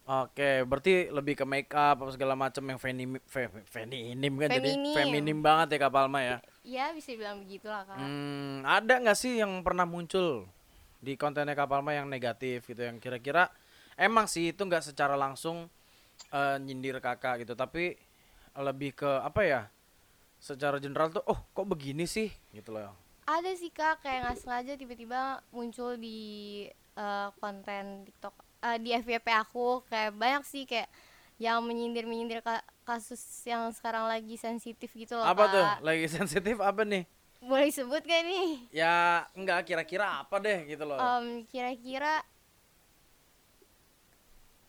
Oke, 0.05 0.63
berarti 0.63 1.09
lebih 1.09 1.33
ke 1.33 1.45
make 1.49 1.73
up 1.73 1.97
apa 1.97 2.13
segala 2.13 2.37
macam 2.37 2.61
yang 2.61 2.77
feminim, 2.77 3.17
fe, 3.25 3.49
feminim 3.65 4.37
kan 4.37 4.53
jadi 4.53 4.69
Feminim. 4.69 4.93
feminim 4.93 5.39
banget 5.41 5.67
ya 5.75 5.79
Kak 5.81 5.93
Palma 5.97 6.21
ya. 6.21 6.37
ya 6.61 6.93
bisa 6.93 7.17
bilang 7.17 7.41
begitu 7.41 7.73
lah 7.73 7.89
kak 7.89 7.97
Hmm, 7.97 8.61
ada 8.65 9.01
nggak 9.01 9.17
sih 9.17 9.41
yang 9.41 9.65
pernah 9.65 9.85
muncul 9.85 10.45
di 11.01 11.17
kontennya 11.17 11.57
Kak 11.57 11.73
Palma 11.73 11.97
yang 11.97 12.05
negatif 12.05 12.65
gitu 12.65 12.85
yang 12.85 13.01
kira-kira 13.01 13.49
emang 13.97 14.29
sih 14.29 14.53
itu 14.53 14.61
nggak 14.61 14.85
secara 14.85 15.17
langsung 15.17 15.73
eh, 16.29 16.57
nyindir 16.59 17.01
kakak 17.01 17.41
gitu, 17.41 17.57
tapi 17.57 17.97
lebih 18.55 18.93
ke 18.93 19.09
apa 19.09 19.41
ya? 19.41 19.63
Secara 20.37 20.77
general 20.77 21.09
tuh, 21.11 21.25
oh 21.25 21.41
kok 21.49 21.65
begini 21.65 22.05
sih 22.05 22.29
gitu 22.51 22.77
loh. 22.77 22.93
Ada 23.27 23.51
sih 23.53 23.71
kak 23.71 24.01
kayak 24.01 24.21
nggak 24.23 24.39
sengaja 24.39 24.73
tiba-tiba 24.75 25.21
muncul 25.49 25.97
di 25.97 26.19
eh, 26.95 27.29
konten 27.39 28.05
TikTok 28.05 28.35
eh, 28.63 28.79
di 28.79 28.93
FYP 28.93 29.27
aku 29.35 29.81
kayak 29.87 30.13
banyak 30.13 30.45
sih 30.45 30.65
kayak 30.65 30.89
yang 31.37 31.61
menyindir 31.61 32.05
menyindir 32.05 32.45
kasus 32.85 33.19
yang 33.43 33.67
sekarang 33.73 34.07
lagi 34.07 34.37
sensitif 34.37 34.93
gitu 34.93 35.15
loh 35.15 35.25
Apa 35.25 35.45
kak 35.45 35.53
tuh? 35.53 35.67
Lagi 35.83 36.07
sensitif 36.07 36.57
apa 36.61 36.85
nih? 36.85 37.05
boleh 37.41 37.69
sebut 37.69 38.01
gak 38.01 38.25
nih 38.25 38.73
Ya 38.73 39.25
enggak 39.33 39.69
kira-kira 39.69 40.23
apa 40.23 40.41
deh 40.41 40.65
gitu 40.65 40.85
loh. 40.85 40.97
Kira-kira 41.47 42.25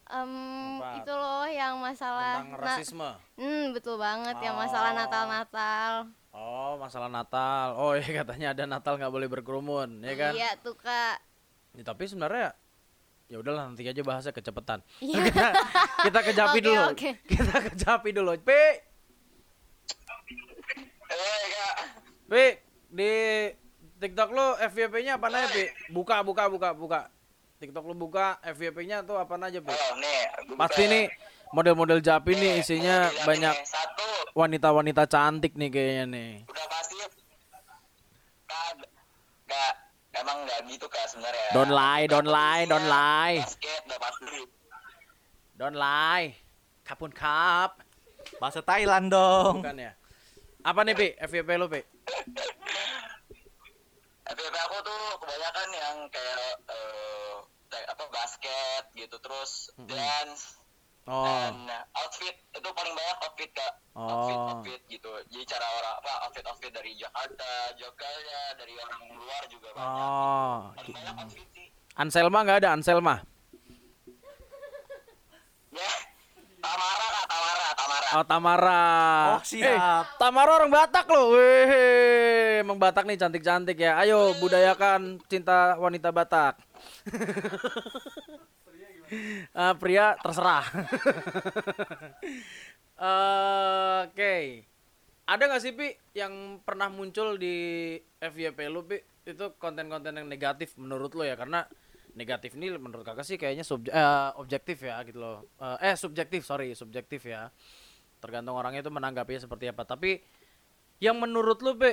Apa? 0.06 1.02
itu 1.02 1.10
loh 1.10 1.48
yang 1.48 1.80
masalah 1.80 2.44
Tentang 2.44 2.52
rasisme. 2.62 3.10
hmm 3.36 3.74
betul 3.74 3.96
banget 3.98 4.38
yang 4.38 4.54
masalah 4.56 4.92
Oh. 4.92 4.98
Natal-Natal 4.98 5.92
Oh, 6.36 6.76
masalah 6.76 7.08
Natal. 7.08 7.80
Oh, 7.80 7.96
iya 7.96 8.04
katanya 8.20 8.52
ada 8.52 8.64
Natal 8.66 9.00
nggak 9.00 9.08
boleh 9.10 9.28
berkerumun, 9.28 10.04
ya 10.04 10.14
kan? 10.14 10.32
iya 10.36 10.52
tuh 10.60 10.76
kak 10.76 11.18
Ya, 11.72 11.84
tapi 11.84 12.08
sebenarnya 12.08 12.56
ya 13.28 13.36
udahlah 13.38 13.68
nanti 13.68 13.84
aja 13.84 14.00
bahasnya 14.00 14.32
kecepatan. 14.32 14.80
Iya. 15.00 15.24
kita, 15.28 15.48
kita 16.04 16.20
kejapi 16.24 16.60
Oke, 16.60 16.66
dulu. 16.66 16.84
oke. 16.90 17.10
Kita 17.26 17.56
kejapi 17.64 18.10
dulu. 18.12 18.32
Pi, 18.38 18.62
Eh, 21.06 21.44
Kak. 21.48 21.76
Pi, 22.26 22.44
di 22.90 23.12
TikTok 23.96 24.30
lu 24.30 24.48
FYP-nya 24.58 25.16
apa 25.16 25.28
aja, 25.30 25.48
Pi? 25.48 25.64
Buka, 25.88 26.20
buka, 26.22 26.48
buka, 26.48 26.70
buka. 26.74 27.02
TikTok 27.58 27.86
lu 27.86 27.94
buka, 27.94 28.36
FYP-nya 28.42 29.04
tuh 29.04 29.16
apa 29.16 29.36
aja, 29.38 29.60
Pi? 29.60 29.72
Oh, 29.72 29.94
nih. 29.96 30.20
Pasti 30.56 30.84
nih 30.86 31.06
model-model 31.54 32.00
Japi 32.02 32.34
nih 32.34 32.42
Nih, 32.58 32.62
isinya 32.64 33.10
model 33.10 33.26
banyak 33.28 33.56
wanita-wanita 34.36 35.04
cantik 35.08 35.54
nih 35.56 35.70
kayaknya 35.72 36.06
nih. 36.10 36.32
udah 36.48 36.68
pasti 36.68 36.96
Kak, 38.46 38.74
Kak, 39.48 39.74
emang 40.18 40.38
nggak 40.46 40.60
gitu 40.70 40.88
Kak 40.90 41.06
sebenarnya. 41.10 41.48
Don't 41.54 41.74
lie, 41.74 42.06
don't 42.10 42.30
lie, 42.30 42.64
don't 42.66 42.88
lie. 42.88 43.38
Basket 43.42 43.82
udah 43.88 44.00
pasti. 44.02 44.40
Don't 45.56 45.78
lie. 45.78 46.36
Kapun 46.84 47.10
kap. 47.16 47.80
Bahasa 48.38 48.60
Thailand 48.60 49.08
dong. 49.10 49.64
Bukan 49.64 49.80
ya? 49.80 49.96
Apa 50.66 50.82
nih, 50.84 50.94
Pi? 50.98 51.08
FYP 51.16 51.50
lu, 51.56 51.70
Pi? 51.72 51.82
FYP 54.36 54.56
aku 54.58 54.78
tuh 54.82 55.02
kebanyakan 55.22 55.70
yang 55.70 55.98
kayak 56.10 56.58
eh, 56.66 57.34
kayak 57.70 57.88
apa 57.94 58.04
basket 58.10 58.84
gitu 58.98 59.16
terus 59.22 59.70
dance 59.86 60.58
Oh. 61.06 61.22
dan 61.22 61.54
outfit 61.94 62.34
itu 62.50 62.70
paling 62.72 62.94
banyak 62.94 63.18
outfit 63.22 63.52
kak 63.54 63.74
outfit 63.94 64.34
Oh. 64.36 64.50
outfit 64.52 64.82
gitu 64.90 65.12
jadi 65.30 65.44
cara 65.46 65.66
orang 65.70 65.96
apa 66.02 66.14
outfit 66.26 66.46
outfit 66.46 66.72
dari 66.74 66.98
Jakarta 66.98 67.46
Jogja 67.78 68.12
dari 68.58 68.74
orang 68.74 69.02
luar 69.14 69.42
juga 69.46 69.70
banyak 69.72 69.86
Oh. 69.86 70.60
paling 70.74 70.94
banyak 70.94 71.16
outfit 71.22 71.48
sih 71.54 71.68
Anselma 71.96 72.42
nggak 72.42 72.60
ada 72.60 72.70
Anselma? 72.74 73.16
ya 75.72 75.92
Tamara 76.58 77.06
kak 77.06 77.26
Tamara 77.30 77.68
Tamara 77.76 78.08
Oh 78.16 78.24
Tamara. 78.24 78.84
Oh, 79.36 79.42
siap. 79.44 79.76
Eh, 79.76 80.02
Tamara 80.16 80.52
orang 80.56 80.72
Batak 80.72 81.04
loh. 81.06 81.36
Weh, 81.36 82.64
emang 82.64 82.80
Batak 82.80 83.04
nih 83.04 83.20
cantik-cantik 83.20 83.76
ya. 83.76 84.00
Ayo 84.00 84.32
budayakan 84.40 85.20
cinta 85.28 85.76
wanita 85.76 86.16
Batak. 86.16 86.56
Ah, 89.56 89.74
pria 89.78 90.16
terserah. 90.20 90.66
Eh, 92.96 94.00
Oke. 94.08 94.64
Ada 95.28 95.44
nggak 95.50 95.62
sih 95.64 95.74
Pi 95.76 95.90
yang 96.16 96.62
pernah 96.64 96.88
muncul 96.88 97.36
di 97.36 97.98
FYP 98.22 98.70
lu 98.70 98.88
Pi? 98.88 99.02
Itu 99.28 99.58
konten-konten 99.58 100.16
yang 100.16 100.30
negatif 100.30 100.78
menurut 100.78 101.12
lo 101.18 101.26
ya 101.26 101.34
karena 101.36 101.66
negatif 102.16 102.56
ini 102.56 102.72
menurut 102.78 103.04
kakak 103.04 103.26
sih 103.28 103.36
kayaknya 103.36 103.66
subje- 103.68 103.92
eh, 103.92 104.30
objektif 104.40 104.80
ya 104.86 105.02
gitu 105.04 105.20
loh. 105.20 105.44
Eh, 105.60 105.92
eh 105.92 105.96
subjektif 106.00 106.48
sorry 106.48 106.72
subjektif 106.78 107.26
ya. 107.28 107.50
Tergantung 108.24 108.56
orangnya 108.56 108.80
itu 108.86 108.94
menanggapinya 108.94 109.44
seperti 109.44 109.68
apa. 109.68 109.84
Tapi 109.84 110.22
yang 111.04 111.18
menurut 111.20 111.60
lu 111.66 111.76
Pi 111.76 111.92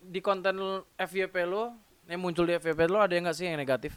di 0.00 0.22
konten 0.24 0.56
FYP 0.96 1.44
lu 1.44 1.74
yang 2.08 2.22
muncul 2.24 2.46
di 2.48 2.56
FYP 2.56 2.88
lu 2.88 2.96
ada 3.02 3.12
yang 3.12 3.28
nggak 3.28 3.36
sih 3.36 3.44
yang 3.50 3.60
negatif? 3.60 3.92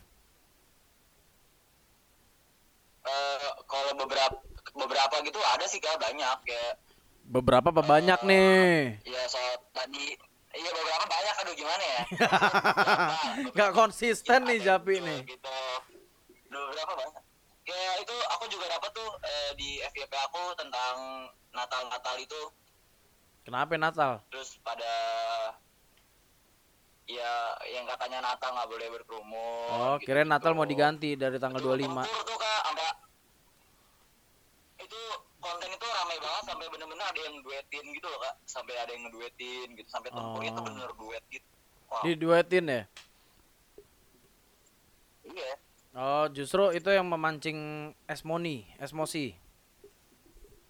Eh, 3.01 3.50
kalau 3.65 3.91
beberapa 3.98 4.38
beberapa 4.77 5.15
gitu 5.25 5.39
ada 5.62 5.70
sih 5.70 5.77
kak 5.77 5.94
banyak 5.96 6.38
kayak 6.41 6.74
Beberapa 7.22 7.70
apa 7.70 7.86
banyak 7.86 8.18
nih? 8.25 8.98
ya 9.06 9.22
soal 9.30 9.62
tadi 9.70 10.18
iya 10.51 10.70
beberapa 10.74 11.06
banyak 11.06 11.36
aduh 11.38 11.53
gimana 11.53 11.84
ya 11.86 12.01
Nggak 13.53 13.72
konsisten 13.72 14.41
nih 14.44 14.58
Ada 14.58 14.65
Japi 14.74 14.96
gitu, 14.98 15.06
nih. 15.06 15.20
gitu 15.30 15.58
beberapa 16.50 16.94
banyak 16.98 17.22
kayak 17.62 17.96
itu 18.01 18.15
aku 18.34 18.46
juga 18.50 18.65
dapat 18.68 18.89
tuh 18.89 19.10
eh, 19.22 19.51
di 19.53 19.70
FYP 19.86 20.10
aku 20.20 20.58
tentang 20.58 20.96
Natal 21.51 21.82
Natal 21.88 22.15
itu 22.18 22.41
Kenapa 23.41 23.77
Natal? 23.77 24.12
terus 24.27 24.58
pada 24.60 24.94
ya 27.06 27.32
yang 27.70 27.86
katanya 27.86 28.18
Natal 28.24 28.50
nggak 28.51 28.65
boleh 28.68 28.88
berkerumun 28.91 29.70
Oh, 29.70 29.94
gitu-gitu. 29.94 30.10
kirain 30.10 30.25
Natal 30.25 30.51
mau 30.51 30.65
diganti 30.65 31.13
dari 31.13 31.38
tanggal 31.38 31.62
25. 31.62 31.86
tempur 32.01 32.22
tuh 32.24 32.34
kak 32.36 32.60
sampai 32.65 32.89
itu 34.91 35.03
konten 35.39 35.71
itu 35.71 35.88
ramai 35.88 36.19
banget 36.19 36.43
sampai 36.51 36.67
bener-bener 36.67 37.05
ada 37.07 37.19
yang 37.24 37.39
duetin 37.39 37.86
gitu 37.95 38.07
loh 38.12 38.19
kak 38.19 38.36
sampai 38.43 38.75
ada 38.75 38.91
yang 38.91 39.07
ngeduetin 39.07 39.67
gitu 39.79 39.88
sampai 39.88 40.12
tempur 40.12 40.43
itu 40.43 40.60
Oh. 40.60 40.65
bener 40.67 40.91
duet 41.00 41.24
gitu 41.31 41.48
wow 41.88 42.03
Diduetin 42.03 42.65
ya? 42.67 42.83
iya 45.24 45.51
Oh, 45.91 46.24
justru 46.31 46.71
itu 46.71 46.88
yang 46.88 47.03
memancing 47.03 47.91
esmoni, 48.07 48.63
esmosi. 48.79 49.36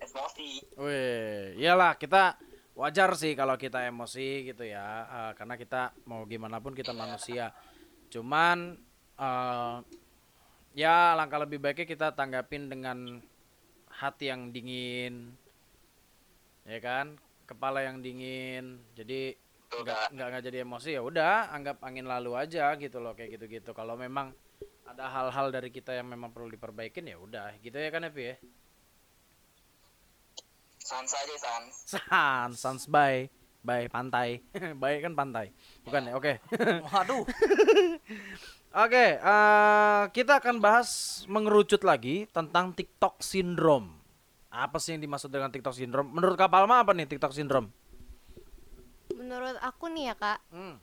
emosi 0.01 0.49
Wih, 0.81 1.61
iyalah 1.61 1.93
kita 1.93 2.41
wajar 2.73 3.13
sih 3.13 3.37
kalau 3.37 3.53
kita 3.53 3.85
emosi 3.85 4.49
gitu 4.49 4.65
ya, 4.65 4.81
eh, 5.05 5.31
karena 5.37 5.61
kita 5.61 5.93
mau 6.09 6.25
gimana 6.25 6.57
pun 6.57 6.73
kita 6.73 6.89
manusia. 6.89 7.53
Cuman 8.09 8.81
eh, 9.13 9.75
ya 10.73 11.13
langkah 11.13 11.37
lebih 11.45 11.61
baiknya 11.61 11.85
kita 11.85 12.07
tanggapin 12.17 12.65
dengan 12.65 13.21
hati 14.01 14.33
yang 14.33 14.49
dingin, 14.49 15.29
ya 16.65 16.81
kan, 16.81 17.13
kepala 17.45 17.85
yang 17.85 18.01
dingin. 18.01 18.81
Jadi 18.97 19.37
nggak 19.71 20.11
nggak 20.17 20.41
jadi 20.43 20.57
emosi 20.65 20.97
ya 20.97 21.05
udah, 21.05 21.53
anggap 21.53 21.77
angin 21.85 22.09
lalu 22.09 22.33
aja 22.33 22.73
gitu 22.81 22.97
loh 22.97 23.13
kayak 23.13 23.37
gitu-gitu. 23.37 23.71
Kalau 23.77 23.93
memang 23.93 24.33
ada 24.89 25.05
hal-hal 25.07 25.53
dari 25.53 25.69
kita 25.71 25.93
yang 25.95 26.09
memang 26.09 26.33
perlu 26.33 26.49
diperbaikin 26.51 27.07
ya 27.07 27.15
udah, 27.21 27.53
gitu 27.61 27.77
ya 27.77 27.87
kan 27.93 28.03
Epi 28.09 28.23
ya. 28.33 28.35
sans 30.81 31.07
aja 31.07 31.35
sans 31.39 31.65
Sans, 31.87 32.51
sans 32.57 32.81
by, 32.89 33.29
by 33.63 33.87
pantai. 33.87 34.41
by 34.81 34.99
kan 34.99 35.13
pantai. 35.15 35.53
Bukan 35.87 36.09
ya? 36.09 36.13
Oke. 36.19 36.41
Waduh. 36.91 37.23
Oke, 38.71 39.19
eh, 39.19 40.03
kita 40.15 40.39
akan 40.39 40.63
bahas 40.63 40.89
mengerucut 41.27 41.83
lagi 41.83 42.23
tentang 42.31 42.71
TikTok 42.71 43.19
syndrome. 43.19 43.91
Apa 44.47 44.79
sih 44.79 44.95
yang 44.95 45.03
dimaksud 45.03 45.27
dengan 45.27 45.51
TikTok 45.51 45.75
syndrome? 45.75 46.07
Menurut 46.07 46.39
Kak 46.39 46.47
Palma 46.47 46.79
apa 46.79 46.95
nih 46.95 47.07
TikTok 47.07 47.35
syndrome? 47.35 47.67
menurut 49.11 49.53
aku 49.61 49.85
nih 49.87 50.11
ya 50.11 50.15
kak 50.17 50.39
Hmm. 50.49 50.75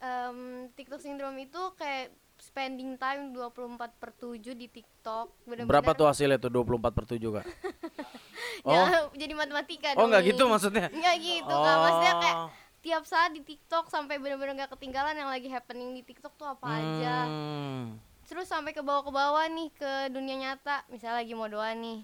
em, 0.00 0.38
TikTok 0.72 0.96
syndrome 0.98 1.38
itu 1.38 1.60
kayak 1.76 2.08
spending 2.40 2.96
time 2.96 3.30
24 3.30 3.94
per 3.94 4.10
7 4.10 4.56
di 4.56 4.66
TikTok 4.66 5.44
bener-bener 5.44 5.68
Berapa 5.68 5.92
tuh 5.92 6.08
hasilnya 6.08 6.40
tuh 6.40 6.48
24 6.48 6.90
per 6.90 7.04
7 7.06 7.20
Kak? 7.30 7.46
Oh, 8.60 8.72
Ya, 8.74 9.08
jadi 9.14 9.32
matematika 9.32 9.92
oh 9.94 10.04
dong 10.04 10.12
nggak 10.12 10.24
gitu 10.26 10.44
maksudnya? 10.44 10.88
Nggak 10.88 11.16
gitu 11.20 11.54
kak 11.54 11.76
maksudnya 11.78 12.14
kayak 12.18 12.36
Oh. 12.36 12.48
Tiap 12.80 13.04
saat 13.04 13.30
di 13.30 13.40
TikTok 13.40 13.86
sampai 13.86 14.16
bener-bener 14.16 14.56
nggak 14.56 14.72
ketinggalan 14.72 15.12
yang 15.12 15.28
lagi 15.28 15.46
happening 15.46 15.92
di 15.92 16.02
TikTok 16.02 16.32
tuh 16.34 16.48
apa 16.48 16.66
aja 16.70 17.16
Hmm. 17.24 18.00
terus 18.24 18.46
sampai 18.46 18.70
ke 18.70 18.80
bawah 18.80 19.02
ke 19.02 19.10
bawah 19.10 19.44
nih 19.46 19.68
ke 19.70 19.90
dunia 20.08 20.36
nyata 20.38 20.86
misalnya 20.86 21.20
lagi 21.20 21.32
mau 21.32 21.46
doa 21.46 21.70
nih 21.72 22.00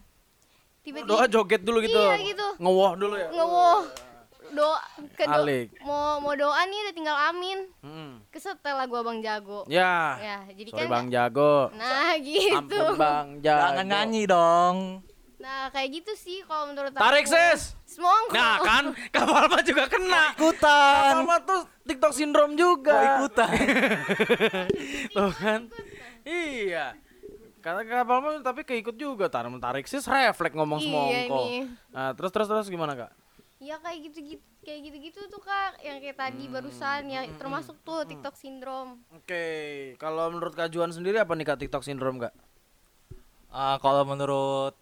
tiba-tiba 0.82 1.08
Doa 1.08 1.24
joget 1.26 1.60
dulu 1.60 1.80
gitu. 1.80 1.96
Iya, 1.96 2.14
gitu. 2.20 2.46
Ngewoh 2.58 2.92
dulu 2.94 3.14
ya. 3.16 3.28
ngewoh 3.30 3.82
doa 4.48 4.78
ke 5.10 5.24
do- 5.24 5.34
Alik. 5.34 5.68
mau 5.80 6.20
mau 6.20 6.30
doa 6.32 6.60
nih 6.62 6.78
udah 6.80 6.94
tinggal 6.94 7.16
amin 7.26 7.58
Mm. 7.80 8.12
kesetel 8.28 8.76
lagu 8.76 8.94
abang 8.94 9.18
jago 9.18 9.66
Ya. 9.66 10.14
ya 10.16 10.38
jadi 10.52 10.70
Sorry 10.70 10.80
kan 10.82 10.92
Bang 10.92 11.06
Jago. 11.08 11.72
nah 11.72 12.14
gitu 12.22 12.54
Ampun 12.54 12.94
Bang 12.94 13.28
Jago. 13.38 13.58
Jangan 13.64 13.84
nyanyi 13.84 14.22
dong. 14.24 14.76
Nah 15.36 15.68
kayak 15.68 16.00
gitu 16.00 16.12
sih 16.16 16.40
kalau 16.44 16.72
menurut 16.72 16.90
Tarik 16.90 17.28
aku. 17.28 17.36
sis. 17.36 17.76
semongko 17.84 18.32
Nah 18.32 18.56
kan 18.58 18.84
kapal 19.14 19.44
mah 19.46 19.62
juga 19.62 19.84
kena. 19.84 20.32
Ikutan. 20.32 21.12
Kapal 21.12 21.22
mah 21.22 21.40
tuh 21.44 21.60
TikTok 21.84 22.12
sindrom 22.12 22.56
juga. 22.56 22.96
Mau 22.96 23.28
ikutan. 23.28 23.50
Tuh 25.14 25.32
kan. 25.36 25.60
Iya. 26.24 26.96
Karena 27.60 27.82
kapal 27.84 28.18
mah 28.18 28.40
tapi 28.40 28.64
keikut 28.64 28.96
juga 28.96 29.28
tar 29.28 29.44
tarik 29.46 29.84
sis 29.84 30.04
refleks 30.04 30.56
ngomong 30.56 30.80
Iya 30.80 30.88
semongko. 30.88 31.36
nih. 31.36 31.58
Nah, 31.92 32.10
terus 32.16 32.30
terus 32.32 32.48
terus 32.48 32.68
gimana 32.68 32.96
kak? 32.96 33.12
ya 33.56 33.80
kayak 33.80 34.12
gitu 34.12 34.36
gitu 34.36 34.44
kayak 34.60 34.80
gitu 34.84 34.96
gitu 35.00 35.20
tuh 35.32 35.40
kak 35.40 35.80
yang 35.80 35.96
kayak 35.96 36.20
tadi 36.20 36.44
barusan 36.44 37.08
ya 37.08 37.24
termasuk 37.40 37.80
tuh 37.80 38.04
TikTok 38.04 38.36
sindrom 38.36 39.00
Oke, 39.16 39.46
kalau 39.96 40.28
menurut 40.28 40.52
Kak 40.52 40.68
Juan 40.68 40.92
sendiri 40.92 41.16
apa 41.16 41.32
nih 41.32 41.48
Kak 41.48 41.64
TikTok 41.64 41.80
sindrom 41.80 42.20
Kak? 42.20 42.36
Ah, 43.48 43.80
kalau 43.80 44.04
menurut 44.04 44.76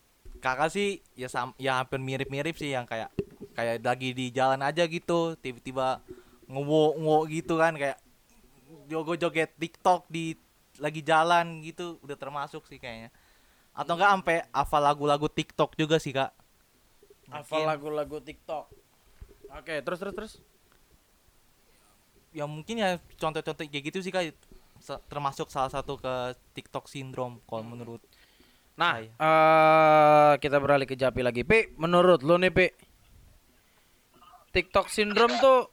kakak 0.44 0.68
sih 0.68 1.00
ya 1.16 1.32
sam 1.32 1.56
ya 1.56 1.80
hampir 1.80 1.96
mirip-mirip 1.96 2.52
sih 2.60 2.76
yang 2.76 2.84
kayak 2.84 3.08
kayak 3.56 3.80
lagi 3.80 4.12
di 4.12 4.28
jalan 4.28 4.60
aja 4.60 4.84
gitu 4.84 5.40
tiba-tiba 5.40 6.04
ngowo 6.44 7.00
ngowo 7.00 7.24
gitu 7.32 7.56
kan 7.56 7.72
kayak 7.72 7.96
joget-joget 8.92 9.56
TikTok 9.56 10.04
di 10.12 10.36
lagi 10.76 11.00
jalan 11.00 11.64
gitu 11.64 11.96
udah 12.04 12.20
termasuk 12.20 12.68
sih 12.68 12.76
kayaknya 12.76 13.08
atau 13.72 13.96
enggak 13.96 14.10
sampai 14.12 14.36
hafal 14.52 14.82
lagu-lagu 14.84 15.26
TikTok 15.32 15.80
juga 15.80 15.96
sih 15.96 16.12
kak 16.12 16.44
Hafal 17.32 17.64
lagu-lagu 17.64 18.20
TikTok. 18.20 18.68
Oke, 19.54 19.80
terus 19.80 19.98
terus 20.00 20.14
terus. 20.14 20.34
ya 22.34 22.50
mungkin 22.50 22.82
ya 22.82 22.98
contoh-contoh 23.14 23.62
kayak 23.62 23.94
gitu 23.94 24.02
sih 24.02 24.10
kak 24.10 24.34
termasuk 25.06 25.46
salah 25.54 25.70
satu 25.70 25.94
ke 25.94 26.34
TikTok 26.58 26.90
sindrom 26.90 27.38
kalau 27.46 27.62
menurut 27.62 28.02
Nah, 28.74 28.98
eh 28.98 30.32
kita 30.42 30.58
beralih 30.58 30.86
ke 30.86 30.98
Japi 30.98 31.22
lagi. 31.22 31.46
Pi, 31.46 31.70
menurut 31.78 32.26
lu 32.26 32.34
nih, 32.42 32.50
Pi. 32.50 32.66
TikTok 34.50 34.86
sindrom 34.90 35.30
tuh 35.38 35.70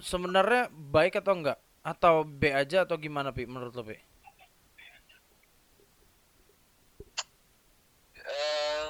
sebenarnya 0.00 0.72
baik 0.72 1.20
atau 1.20 1.36
enggak? 1.36 1.58
Atau 1.84 2.24
B 2.24 2.52
aja 2.52 2.84
atau 2.88 2.96
gimana, 2.96 3.32
Pi, 3.32 3.44
menurut 3.44 3.72
lu, 3.76 3.84
Pi? 3.84 3.96
eh 8.28 8.88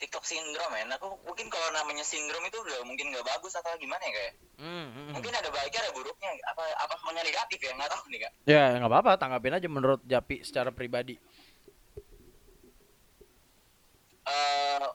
TikTok 0.00 0.24
sindrom 0.24 0.72
ya. 0.72 0.86
Aku 0.96 1.18
mungkin 1.26 1.52
kalau 1.52 1.68
namanya 1.76 2.06
sindrom 2.06 2.40
itu 2.46 2.56
udah 2.56 2.86
mungkin 2.88 3.12
nggak 3.12 3.26
bagus 3.26 3.52
atau 3.58 3.74
gimana 3.76 4.00
ya 4.00 4.12
kayak. 4.16 4.34
Hmm, 4.56 4.66
hmm, 4.66 4.90
hmm. 4.90 5.12
Mungkin 5.18 5.32
ada 5.34 5.48
baiknya 5.52 5.80
ada 5.84 5.92
buruknya. 5.92 6.30
Apa 6.48 6.62
apa 6.80 6.94
semuanya 6.98 7.22
negatif 7.26 7.58
ya? 7.60 7.72
Nggak 7.76 7.90
tahu 7.92 8.02
nih 8.08 8.20
kak. 8.24 8.32
Ya, 8.48 8.64
nggak 8.80 8.90
apa-apa, 8.90 9.12
tanggapin 9.20 9.54
aja 9.60 9.68
menurut 9.68 10.00
Japi 10.06 10.40
secara 10.40 10.70
pribadi. 10.72 11.20
Eh 14.30 14.86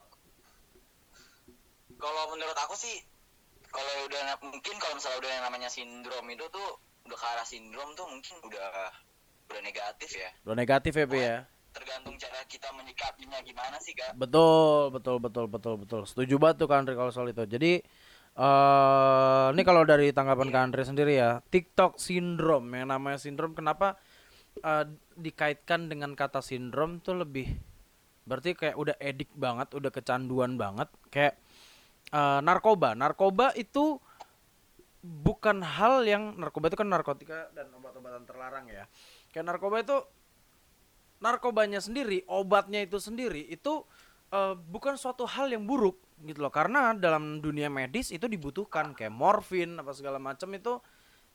kalau 1.96 2.22
menurut 2.32 2.58
aku 2.64 2.74
sih 2.76 2.96
kalau 3.68 3.92
udah 4.08 4.40
mungkin 4.40 4.76
kalau 4.80 4.94
misalnya 4.96 5.18
udah 5.20 5.30
yang 5.30 5.44
namanya 5.44 5.68
sindrom 5.68 6.26
itu 6.32 6.44
tuh 6.48 6.68
udah 7.04 7.16
ke 7.18 7.26
arah 7.26 7.46
sindrom 7.46 7.92
tuh 7.92 8.06
mungkin 8.08 8.34
udah 8.44 8.68
udah 9.52 9.60
negatif 9.62 10.10
ya 10.16 10.30
Lo 10.48 10.56
negatif 10.56 10.92
ya, 10.96 11.06
Pi 11.06 11.20
ya? 11.20 11.38
tergantung 11.76 12.16
cara 12.16 12.40
kita 12.48 12.72
menyikapinya 12.72 13.38
gimana 13.44 13.76
sih 13.84 13.92
kak 13.92 14.16
Betul, 14.16 14.88
betul, 14.96 15.20
betul, 15.20 15.44
betul, 15.44 15.74
betul. 15.76 16.00
Setuju 16.08 16.40
banget 16.40 16.64
tuh 16.64 16.68
Kak 16.72 16.78
Andre 16.80 16.96
kalau 16.96 17.12
soal 17.12 17.28
itu. 17.28 17.44
Jadi 17.44 17.84
eh 18.36 19.46
ini 19.52 19.62
kalau 19.64 19.84
dari 19.84 20.08
tanggapan 20.12 20.48
Kak 20.48 20.62
Andre 20.72 20.82
sendiri 20.88 21.20
ya, 21.20 21.44
TikTok 21.52 22.00
sindrom 22.00 22.64
yang 22.72 22.88
namanya 22.88 23.20
sindrom 23.20 23.52
kenapa 23.52 24.00
eh, 24.64 24.88
dikaitkan 25.20 25.92
dengan 25.92 26.16
kata 26.16 26.40
sindrom 26.40 27.04
tuh 27.04 27.20
lebih 27.20 27.52
berarti 28.26 28.58
kayak 28.58 28.76
udah 28.76 28.96
edik 28.98 29.30
banget, 29.38 29.72
udah 29.72 29.90
kecanduan 29.94 30.58
banget, 30.58 30.90
kayak 31.08 31.38
eh, 32.10 32.40
narkoba. 32.42 32.92
Narkoba 32.98 33.54
itu 33.54 34.02
bukan 35.06 35.62
hal 35.62 36.02
yang 36.02 36.34
narkoba 36.34 36.74
itu 36.74 36.78
kan 36.82 36.90
narkotika 36.90 37.54
dan 37.54 37.70
obat-obatan 37.78 38.26
terlarang 38.26 38.66
ya. 38.66 38.84
Kayak 39.30 39.46
narkoba 39.54 39.76
itu 39.80 39.96
narkobanya 41.22 41.80
sendiri, 41.80 42.26
obatnya 42.26 42.82
itu 42.82 42.98
sendiri 42.98 43.46
itu 43.46 43.86
eh, 44.34 44.54
bukan 44.58 44.98
suatu 44.98 45.24
hal 45.24 45.54
yang 45.54 45.64
buruk 45.64 45.96
gitu 46.26 46.42
loh. 46.42 46.52
Karena 46.52 46.92
dalam 46.98 47.38
dunia 47.38 47.70
medis 47.70 48.10
itu 48.10 48.26
dibutuhkan 48.26 48.92
kayak 48.92 49.14
morfin 49.14 49.78
apa 49.78 49.94
segala 49.94 50.18
macam 50.18 50.50
itu 50.52 50.82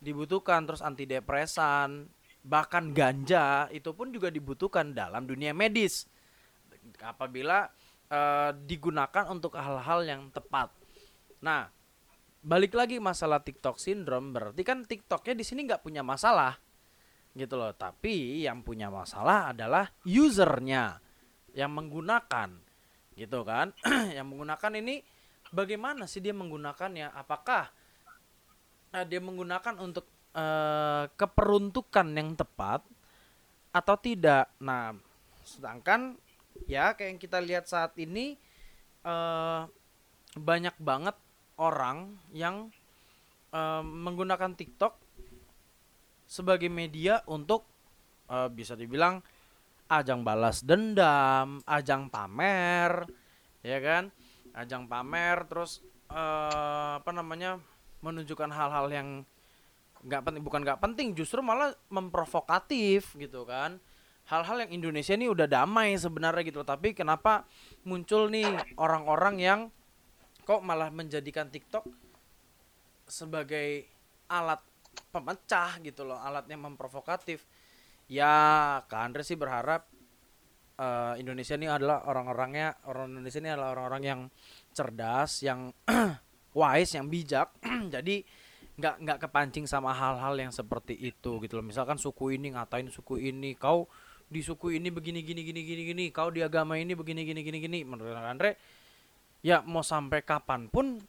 dibutuhkan 0.02 0.66
terus 0.66 0.82
antidepresan, 0.82 2.10
bahkan 2.42 2.90
ganja 2.92 3.70
itu 3.70 3.94
pun 3.94 4.10
juga 4.10 4.34
dibutuhkan 4.34 4.92
dalam 4.92 5.30
dunia 5.30 5.54
medis. 5.54 6.10
Apabila 7.02 7.68
eh, 8.12 8.52
digunakan 8.66 9.26
untuk 9.32 9.56
hal-hal 9.58 10.06
yang 10.06 10.22
tepat. 10.30 10.70
Nah, 11.42 11.68
balik 12.42 12.74
lagi 12.74 12.98
masalah 12.98 13.42
TikTok 13.42 13.78
syndrome 13.78 14.34
berarti 14.34 14.62
kan 14.66 14.82
TikToknya 14.82 15.38
di 15.38 15.46
sini 15.46 15.70
nggak 15.70 15.86
punya 15.86 16.02
masalah 16.02 16.58
gitu 17.38 17.56
loh. 17.56 17.72
Tapi 17.72 18.44
yang 18.44 18.62
punya 18.66 18.92
masalah 18.92 19.56
adalah 19.56 19.88
usernya 20.04 21.00
yang 21.56 21.72
menggunakan 21.72 22.50
gitu 23.16 23.44
kan? 23.44 23.76
Yang 24.18 24.28
menggunakan 24.28 24.72
ini 24.80 25.04
bagaimana 25.52 26.08
sih 26.08 26.24
dia 26.24 26.32
menggunakannya? 26.32 27.12
Apakah 27.12 27.70
eh, 28.96 29.06
dia 29.06 29.20
menggunakan 29.20 29.78
untuk 29.84 30.08
eh, 30.34 31.06
keperuntukan 31.12 32.08
yang 32.16 32.34
tepat 32.40 32.82
atau 33.72 33.96
tidak? 34.00 34.52
Nah 34.64 34.96
sedangkan 35.44 36.16
ya 36.66 36.94
kayak 36.96 37.10
yang 37.16 37.22
kita 37.22 37.38
lihat 37.40 37.66
saat 37.68 37.96
ini 38.00 38.40
eh, 39.06 39.62
banyak 40.38 40.76
banget 40.80 41.16
orang 41.60 42.18
yang 42.32 42.72
eh, 43.52 43.84
menggunakan 43.84 44.56
TikTok 44.56 44.98
sebagai 46.26 46.72
media 46.72 47.20
untuk 47.28 47.68
eh, 48.32 48.50
bisa 48.52 48.80
dibilang 48.80 49.20
ajang 49.92 50.24
balas 50.24 50.64
dendam, 50.64 51.60
ajang 51.68 52.08
pamer, 52.08 53.04
ya 53.60 53.84
kan? 53.84 54.08
Ajang 54.56 54.88
pamer 54.88 55.44
terus 55.52 55.84
eh, 56.08 56.92
apa 56.96 57.12
namanya? 57.12 57.60
menunjukkan 58.02 58.50
hal-hal 58.50 58.90
yang 58.90 59.10
nggak 60.02 60.22
penting 60.26 60.42
bukan 60.42 60.62
nggak 60.66 60.82
penting 60.82 61.14
justru 61.14 61.46
malah 61.46 61.78
memprovokatif 61.94 63.14
gitu 63.14 63.46
kan 63.46 63.78
hal-hal 64.30 64.68
yang 64.68 64.72
Indonesia 64.84 65.16
ini 65.16 65.28
udah 65.32 65.48
damai 65.50 65.98
sebenarnya 65.98 66.44
gitu 66.46 66.62
tapi 66.62 66.94
kenapa 66.94 67.48
muncul 67.88 68.30
nih 68.30 68.48
orang-orang 68.78 69.36
yang 69.42 69.60
kok 70.46 70.62
malah 70.66 70.92
menjadikan 70.92 71.48
TikTok 71.48 71.86
sebagai 73.08 73.86
alat 74.32 74.64
pemecah 75.12 75.80
gitu 75.84 76.08
loh 76.08 76.20
alat 76.20 76.48
yang 76.48 76.64
memprovokatif? 76.64 77.44
Ya 78.12 78.80
Kak 78.88 79.12
Andre 79.12 79.24
sih 79.24 79.40
berharap 79.40 79.88
eh, 80.80 81.14
Indonesia 81.20 81.56
ini 81.56 81.68
adalah 81.68 82.08
orang-orangnya 82.08 82.80
orang 82.88 83.16
Indonesia 83.16 83.40
ini 83.40 83.52
adalah 83.52 83.76
orang-orang 83.76 84.04
yang 84.04 84.22
cerdas 84.72 85.44
yang 85.44 85.72
wise 86.60 86.96
yang 86.96 87.08
bijak. 87.08 87.52
Jadi 87.96 88.24
nggak 88.80 88.96
nggak 89.04 89.20
kepancing 89.28 89.68
sama 89.68 89.92
hal-hal 89.92 90.34
yang 90.40 90.52
seperti 90.52 90.96
itu 90.96 91.40
gitu 91.44 91.60
loh. 91.60 91.66
Misalkan 91.68 92.00
suku 92.00 92.36
ini 92.40 92.56
ngatain 92.56 92.88
suku 92.92 93.20
ini 93.20 93.56
kau 93.56 93.88
di 94.32 94.40
suku 94.40 94.80
ini 94.80 94.88
begini 94.88 95.20
gini 95.20 95.44
gini 95.44 95.60
gini 95.68 95.82
gini 95.92 96.04
kau 96.08 96.32
di 96.32 96.40
agama 96.40 96.80
ini 96.80 96.96
begini 96.96 97.28
gini 97.28 97.44
gini 97.44 97.60
gini. 97.60 97.80
Menurut 97.84 98.16
Andre 98.16 98.56
ya 99.44 99.60
mau 99.68 99.84
sampai 99.84 100.24
kapan 100.24 100.72
pun 100.72 101.04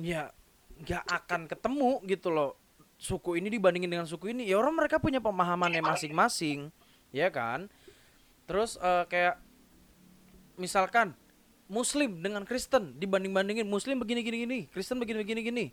ya 0.00 0.32
nggak 0.80 1.04
akan 1.04 1.40
ketemu 1.44 2.00
gitu 2.08 2.32
loh. 2.32 2.56
Suku 2.96 3.36
ini 3.36 3.52
dibandingin 3.52 3.92
dengan 3.92 4.08
suku 4.08 4.32
ini 4.32 4.48
ya 4.48 4.56
orang 4.56 4.80
mereka 4.80 4.96
punya 4.96 5.20
pemahamannya 5.20 5.84
masing-masing 5.84 6.72
ya 7.12 7.28
kan? 7.28 7.68
Terus 8.48 8.80
eh, 8.80 9.04
kayak 9.12 9.36
misalkan 10.56 11.12
Muslim 11.68 12.24
dengan 12.24 12.48
Kristen 12.48 12.96
dibanding-bandingin 12.96 13.68
Muslim 13.68 14.00
begini 14.00 14.24
gini 14.24 14.38
gini 14.48 14.58
Kristen 14.72 14.96
begini 14.96 15.20
begini 15.20 15.40
gini. 15.44 15.66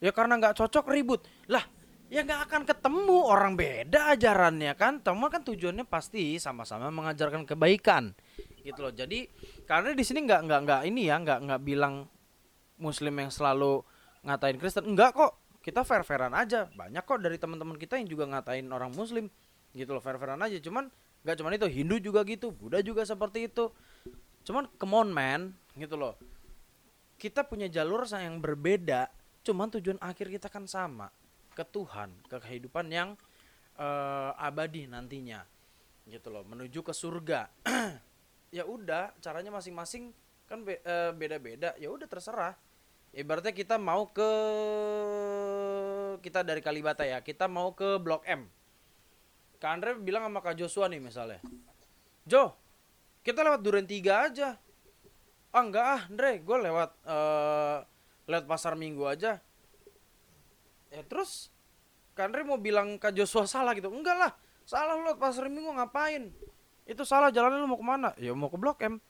Ya 0.00 0.16
karena 0.16 0.40
nggak 0.40 0.56
cocok 0.56 0.88
ribut. 0.88 1.28
Lah 1.44 1.68
ya 2.12 2.20
nggak 2.28 2.44
akan 2.44 2.62
ketemu 2.68 3.16
orang 3.24 3.56
beda 3.56 4.12
ajarannya 4.12 4.76
kan. 4.76 5.00
Cuma 5.00 5.32
kan 5.32 5.40
tujuannya 5.40 5.88
pasti 5.88 6.36
sama-sama 6.36 6.92
mengajarkan 6.92 7.48
kebaikan 7.48 8.12
gitu 8.60 8.84
loh. 8.84 8.92
Jadi 8.92 9.32
karena 9.64 9.96
di 9.96 10.04
sini 10.04 10.28
nggak 10.28 10.40
nggak 10.44 10.60
nggak 10.68 10.80
ini 10.92 11.08
ya 11.08 11.16
nggak 11.16 11.38
nggak 11.48 11.62
bilang 11.64 12.04
Muslim 12.76 13.16
yang 13.16 13.32
selalu 13.32 13.80
ngatain 14.28 14.60
Kristen. 14.60 14.84
Enggak 14.92 15.16
kok 15.16 15.40
kita 15.64 15.88
fair 15.88 16.04
fairan 16.04 16.36
aja. 16.36 16.68
Banyak 16.68 17.00
kok 17.08 17.24
dari 17.24 17.40
teman-teman 17.40 17.80
kita 17.80 17.96
yang 17.96 18.04
juga 18.04 18.28
ngatain 18.28 18.68
orang 18.68 18.92
Muslim 18.92 19.32
gitu 19.72 19.96
loh 19.96 20.04
fair 20.04 20.20
fairan 20.20 20.44
aja. 20.44 20.60
Cuman 20.60 20.92
nggak 21.24 21.36
cuman 21.40 21.56
itu 21.56 21.66
Hindu 21.72 21.96
juga 21.96 22.20
gitu 22.28 22.52
Buddha 22.52 22.84
juga 22.84 23.08
seperti 23.08 23.48
itu. 23.48 23.72
Cuman 24.44 24.68
come 24.76 24.94
on 25.00 25.08
man 25.08 25.40
gitu 25.80 25.96
loh. 25.96 26.20
Kita 27.16 27.48
punya 27.48 27.72
jalur 27.72 28.04
yang 28.04 28.36
berbeda 28.36 29.08
cuman 29.42 29.72
tujuan 29.74 29.98
akhir 29.98 30.30
kita 30.30 30.46
kan 30.46 30.70
sama 30.70 31.10
ke 31.52 31.64
Tuhan 31.68 32.10
ke 32.28 32.36
kehidupan 32.40 32.88
yang 32.88 33.14
eh, 33.76 34.30
abadi 34.36 34.88
nantinya 34.88 35.44
gitu 36.08 36.28
loh 36.34 36.42
menuju 36.42 36.80
ke 36.82 36.92
surga. 36.92 37.48
Ya 38.52 38.68
udah 38.68 39.16
caranya 39.24 39.48
masing-masing 39.48 40.12
kan 40.44 40.60
eh, 40.68 41.08
beda-beda 41.16 41.72
ya 41.80 41.88
udah 41.88 42.04
terserah. 42.04 42.52
Ibaratnya 43.16 43.56
kita 43.56 43.80
mau 43.80 44.12
ke 44.12 44.28
kita 46.20 46.44
dari 46.44 46.60
Kalibata 46.60 47.00
ya 47.08 47.24
kita 47.24 47.48
mau 47.48 47.72
ke 47.72 47.96
Blok 47.96 48.28
M. 48.28 48.44
Kak 49.56 49.72
Andre 49.72 49.96
bilang 49.96 50.28
sama 50.28 50.44
Kak 50.44 50.60
Joshua 50.60 50.84
nih 50.92 51.00
misalnya 51.00 51.40
Jo 52.28 52.52
kita 53.24 53.40
lewat 53.40 53.64
Duren 53.64 53.88
3 53.88 54.28
aja. 54.28 54.60
Ah 55.48 55.62
enggak 55.64 55.86
ah 55.88 56.00
Andre 56.12 56.44
gue 56.44 56.58
lewat 56.68 56.90
eh 57.08 57.78
lewat 58.28 58.44
pasar 58.44 58.76
minggu 58.76 59.08
aja 59.08 59.40
ya 60.92 61.02
terus 61.08 61.48
Kak 62.12 62.28
Andre 62.28 62.44
mau 62.44 62.60
bilang 62.60 63.00
Kak 63.00 63.16
Joshua 63.16 63.48
salah 63.48 63.72
gitu. 63.72 63.88
Enggak 63.88 64.16
lah 64.16 64.30
salah 64.68 65.00
lu 65.00 65.16
pasar 65.16 65.48
minggu 65.48 65.72
ngapain? 65.72 66.28
Itu 66.84 67.08
salah 67.08 67.32
jalannya 67.32 67.64
lu 67.64 67.68
mau 67.68 67.80
ke 67.80 67.86
mana? 67.86 68.10
Ya 68.20 68.36
mau 68.36 68.52
ke 68.52 68.60
Blok 68.60 68.84
M. 68.84 69.00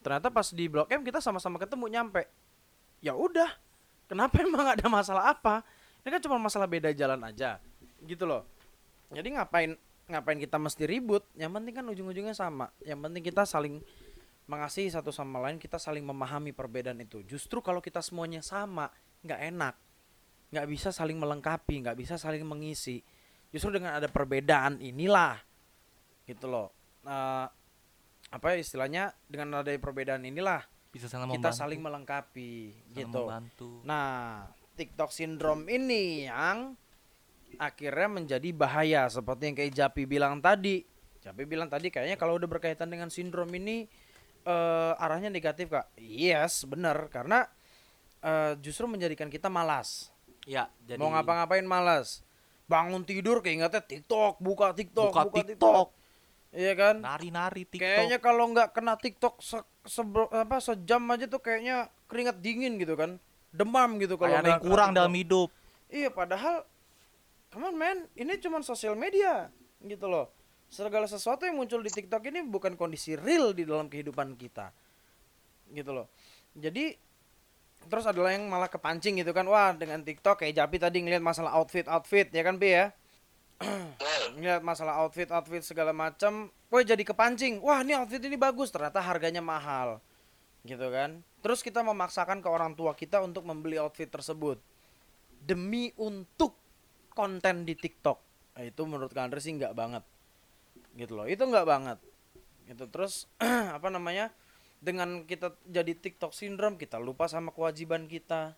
Ternyata 0.00 0.32
pas 0.32 0.48
di 0.48 0.64
Blok 0.64 0.88
M 0.88 1.04
kita 1.04 1.20
sama-sama 1.20 1.60
ketemu 1.60 1.92
nyampe. 1.92 2.24
Ya 3.04 3.12
udah 3.12 3.52
kenapa 4.08 4.40
emang 4.46 4.64
ada 4.64 4.86
masalah 4.88 5.28
apa? 5.36 5.60
Ini 6.02 6.08
kan 6.08 6.20
cuma 6.24 6.40
masalah 6.40 6.64
beda 6.64 6.88
jalan 6.96 7.20
aja 7.20 7.60
gitu 8.08 8.24
loh. 8.24 8.48
Jadi 9.12 9.36
ngapain 9.36 9.76
ngapain 10.08 10.38
kita 10.40 10.56
mesti 10.56 10.88
ribut? 10.88 11.28
Yang 11.36 11.52
penting 11.60 11.74
kan 11.76 11.84
ujung-ujungnya 11.84 12.32
sama. 12.32 12.72
Yang 12.80 12.98
penting 13.04 13.22
kita 13.28 13.44
saling 13.44 13.84
mengasihi 14.48 14.88
satu 14.88 15.12
sama 15.12 15.44
lain 15.44 15.60
kita 15.60 15.76
saling 15.76 16.00
memahami 16.00 16.56
perbedaan 16.56 16.96
itu. 17.04 17.20
Justru 17.28 17.60
kalau 17.60 17.84
kita 17.84 18.00
semuanya 18.00 18.40
sama 18.40 18.88
nggak 19.20 19.40
enak 19.52 19.74
nggak 20.48 20.66
bisa 20.68 20.88
saling 20.90 21.20
melengkapi 21.20 21.84
nggak 21.84 21.96
bisa 21.98 22.16
saling 22.16 22.44
mengisi 22.44 23.04
justru 23.52 23.80
dengan 23.80 23.96
ada 23.96 24.08
perbedaan 24.08 24.80
inilah 24.80 25.36
gitu 26.24 26.48
loh 26.48 26.78
Eh, 27.08 27.46
apa 28.28 28.46
ya 28.52 28.56
istilahnya 28.60 29.16
dengan 29.24 29.64
ada 29.64 29.72
perbedaan 29.80 30.20
inilah 30.20 30.60
bisa 30.92 31.08
saling 31.08 31.32
kita 31.32 31.48
membantu, 31.48 31.60
saling 31.64 31.80
melengkapi 31.80 32.52
saling 32.76 32.96
gitu 33.00 33.22
membantu. 33.24 33.70
Nah, 33.88 34.44
TikTok 34.76 35.08
syndrome 35.08 35.64
ini 35.72 36.28
yang 36.28 36.76
akhirnya 37.56 38.08
menjadi 38.12 38.48
bahaya 38.52 39.08
seperti 39.08 39.42
yang 39.48 39.56
kayak 39.56 39.72
Japi 39.72 40.04
bilang 40.04 40.44
tadi. 40.44 40.84
Japi 41.24 41.48
bilang 41.48 41.72
tadi 41.72 41.88
kayaknya 41.88 42.20
kalau 42.20 42.36
udah 42.36 42.48
berkaitan 42.50 42.92
dengan 42.92 43.08
sindrom 43.08 43.48
ini 43.56 43.88
eh 44.44 44.92
arahnya 45.00 45.32
negatif 45.32 45.72
kak. 45.72 45.96
Yes, 45.96 46.68
benar 46.68 47.08
karena 47.08 47.48
eh, 48.20 48.52
justru 48.60 48.84
menjadikan 48.84 49.32
kita 49.32 49.48
malas. 49.48 50.12
Ya 50.48 50.72
jadi 50.88 50.96
Mau 50.96 51.12
ngapa-ngapain 51.12 51.68
malas. 51.68 52.24
Bangun 52.64 53.04
tidur 53.04 53.44
keingetnya 53.44 53.84
TikTok, 53.84 54.40
buka 54.40 54.72
TikTok, 54.72 55.12
buka, 55.12 55.40
TikTok, 55.44 55.88
Iya 56.52 56.72
kan? 56.76 56.96
nari-nari 57.04 57.68
TikTok. 57.68 57.84
Kayaknya 57.84 58.18
kalau 58.24 58.44
nggak 58.52 58.72
kena 58.72 58.96
TikTok 58.96 59.44
se 59.44 59.60
sebe- 59.84 60.32
apa 60.32 60.56
sejam 60.60 61.04
aja 61.12 61.28
tuh 61.28 61.40
kayaknya 61.44 61.92
keringat 62.08 62.40
dingin 62.40 62.80
gitu 62.80 62.96
kan. 62.96 63.20
Demam 63.52 63.96
gitu 64.00 64.16
kalau 64.16 64.36
ada 64.36 64.56
yang 64.56 64.64
kurang 64.64 64.92
dalam 64.96 65.12
hidup. 65.12 65.52
Iya, 65.88 66.12
padahal 66.12 66.64
come 67.48 67.72
on 67.72 67.76
man, 67.76 67.98
ini 68.16 68.36
cuma 68.40 68.60
sosial 68.60 68.96
media 68.96 69.48
gitu 69.80 70.08
loh. 70.08 70.28
Segala 70.68 71.08
sesuatu 71.08 71.48
yang 71.48 71.56
muncul 71.56 71.80
di 71.80 71.88
TikTok 71.88 72.28
ini 72.28 72.44
bukan 72.44 72.76
kondisi 72.76 73.16
real 73.16 73.56
di 73.56 73.64
dalam 73.64 73.88
kehidupan 73.88 74.36
kita. 74.36 74.68
Gitu 75.72 75.88
loh. 75.88 76.12
Jadi 76.52 76.92
terus 77.88 78.04
adalah 78.06 78.36
yang 78.36 78.46
malah 78.46 78.68
kepancing 78.68 79.18
gitu 79.18 79.32
kan. 79.32 79.48
Wah, 79.48 79.72
dengan 79.74 80.04
TikTok 80.04 80.44
kayak 80.44 80.54
Japi 80.60 80.76
tadi 80.78 81.02
ngeliat 81.02 81.24
masalah 81.24 81.56
outfit-outfit 81.58 82.28
ya 82.30 82.42
kan, 82.44 82.60
Pi 82.60 82.70
ya? 82.70 82.86
ngeliat 84.38 84.62
masalah 84.62 85.02
outfit 85.02 85.26
outfit 85.34 85.62
segala 85.66 85.90
macam, 85.90 86.46
woi 86.70 86.86
jadi 86.86 87.02
kepancing. 87.02 87.58
Wah 87.58 87.82
ini 87.82 87.98
outfit 87.98 88.22
ini 88.22 88.38
bagus, 88.38 88.70
ternyata 88.70 89.02
harganya 89.02 89.42
mahal, 89.42 89.98
gitu 90.62 90.86
kan? 90.94 91.26
Terus 91.42 91.62
kita 91.62 91.82
memaksakan 91.82 92.38
ke 92.38 92.48
orang 92.48 92.78
tua 92.78 92.94
kita 92.94 93.18
untuk 93.22 93.42
membeli 93.46 93.78
outfit 93.82 94.06
tersebut 94.06 94.62
demi 95.42 95.90
untuk 95.98 96.54
konten 97.10 97.66
di 97.66 97.74
TikTok. 97.74 98.18
Nah, 98.58 98.62
itu 98.66 98.82
menurut 98.86 99.10
Kandre 99.10 99.38
sih 99.42 99.54
nggak 99.54 99.74
banget, 99.74 100.04
gitu 100.94 101.18
loh. 101.18 101.26
Itu 101.26 101.46
nggak 101.46 101.66
banget, 101.66 101.98
gitu. 102.70 102.86
Terus 102.90 103.26
apa 103.76 103.88
namanya? 103.90 104.30
Dengan 104.78 105.26
kita 105.26 105.58
jadi 105.66 105.92
TikTok 105.94 106.30
syndrome, 106.30 106.78
kita 106.78 107.02
lupa 107.02 107.26
sama 107.26 107.50
kewajiban 107.50 108.06
kita. 108.06 108.54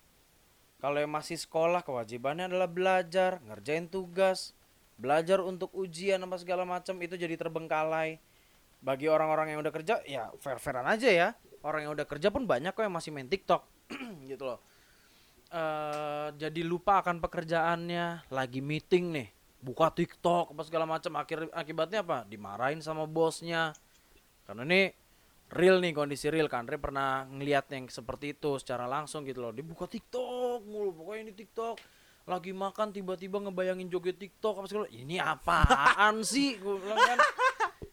Kalau 0.81 0.97
yang 0.97 1.13
masih 1.13 1.37
sekolah, 1.37 1.85
kewajibannya 1.85 2.49
adalah 2.49 2.69
belajar, 2.69 3.41
ngerjain 3.45 3.89
tugas, 3.89 4.57
belajar 4.97 5.41
untuk 5.45 5.73
ujian 5.77 6.21
apa 6.21 6.37
segala 6.41 6.65
macam 6.69 6.97
itu 7.01 7.17
jadi 7.17 7.37
terbengkalai. 7.37 8.21
Bagi 8.81 9.13
orang-orang 9.13 9.53
yang 9.53 9.61
udah 9.61 9.73
kerja 9.73 10.01
ya 10.09 10.33
fair-fairan 10.41 10.89
aja 10.89 11.09
ya. 11.09 11.29
Orang 11.61 11.85
yang 11.85 11.93
udah 11.93 12.09
kerja 12.09 12.33
pun 12.33 12.49
banyak 12.49 12.73
kok 12.73 12.85
yang 12.85 12.97
masih 12.97 13.13
main 13.13 13.29
TikTok. 13.29 13.65
Gitu 14.29 14.41
loh. 14.41 14.61
Eh 15.53 16.29
jadi 16.41 16.61
lupa 16.65 17.05
akan 17.05 17.21
pekerjaannya 17.21 18.33
lagi 18.33 18.61
meeting 18.65 19.13
nih 19.13 19.29
buka 19.61 19.93
TikTok 19.93 20.57
apa 20.57 20.63
segala 20.65 20.89
macam 20.89 21.13
akhir 21.21 21.53
akibatnya 21.53 22.01
apa? 22.01 22.25
Dimarahin 22.25 22.81
sama 22.81 23.05
bosnya. 23.05 23.77
Karena 24.49 24.65
ini 24.67 24.83
real 25.51 25.83
nih 25.83 25.91
kondisi 25.91 26.31
real 26.31 26.47
kan. 26.47 26.63
Andre 26.65 26.79
pernah 26.79 27.27
ngeliat 27.27 27.67
yang 27.75 27.91
seperti 27.91 28.39
itu 28.39 28.57
secara 28.63 28.87
langsung 28.87 29.27
gitu 29.27 29.43
loh. 29.43 29.53
Dibuka 29.53 29.91
TikTok 29.91 30.63
mulu 30.67 30.95
pokoknya 30.95 31.31
ini 31.31 31.33
TikTok. 31.35 31.77
Lagi 32.29 32.55
makan 32.55 32.95
tiba-tiba 32.95 33.43
ngebayangin 33.43 33.91
joget 33.91 34.21
TikTok 34.21 34.63
apa 34.63 34.67
segala. 34.71 34.87
Ini 34.93 35.19
apaan 35.19 36.23
sih? 36.33 36.55
Gue 36.63 36.79
bilang 36.79 37.01
kan 37.01 37.19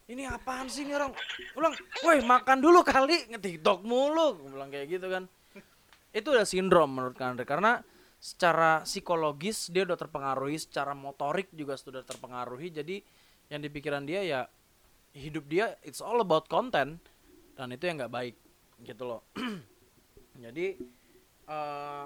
ini 0.08 0.22
apaan 0.24 0.70
sih 0.70 0.86
ini 0.86 0.94
orang? 0.94 1.10
Gua 1.52 1.58
bilang 1.58 1.74
woi 2.06 2.18
makan 2.22 2.58
dulu 2.62 2.80
kali 2.86 3.34
nge-TikTok 3.34 3.82
mulu. 3.82 4.38
Gue 4.38 4.50
bilang 4.54 4.70
kayak 4.70 4.86
gitu 4.86 5.06
kan. 5.10 5.26
Itu 6.14 6.32
udah 6.32 6.46
sindrom 6.46 6.94
menurut 6.94 7.18
Andre 7.18 7.44
karena 7.44 7.82
secara 8.18 8.82
psikologis 8.82 9.70
dia 9.70 9.86
udah 9.86 9.94
terpengaruhi 9.94 10.58
secara 10.58 10.94
motorik 10.94 11.50
juga 11.50 11.74
sudah 11.74 12.06
terpengaruhi. 12.06 12.70
Jadi 12.70 12.96
yang 13.50 13.60
di 13.64 13.68
pikiran 13.72 14.06
dia 14.06 14.22
ya 14.22 14.40
hidup 15.16 15.50
dia 15.50 15.74
it's 15.82 15.98
all 15.98 16.20
about 16.22 16.46
content 16.46 17.00
dan 17.58 17.74
itu 17.74 17.90
yang 17.90 17.98
nggak 17.98 18.14
baik 18.14 18.34
gitu 18.86 19.02
loh. 19.02 19.26
Jadi 20.44 20.78
eh, 21.50 22.04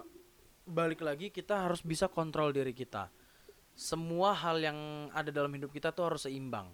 balik 0.65 1.05
lagi 1.05 1.29
kita 1.29 1.69
harus 1.69 1.85
bisa 1.85 2.09
kontrol 2.09 2.57
diri 2.57 2.73
kita. 2.73 3.13
Semua 3.77 4.33
hal 4.33 4.65
yang 4.65 4.79
ada 5.13 5.29
dalam 5.29 5.53
hidup 5.53 5.69
kita 5.69 5.93
tuh 5.93 6.09
harus 6.09 6.25
seimbang 6.25 6.73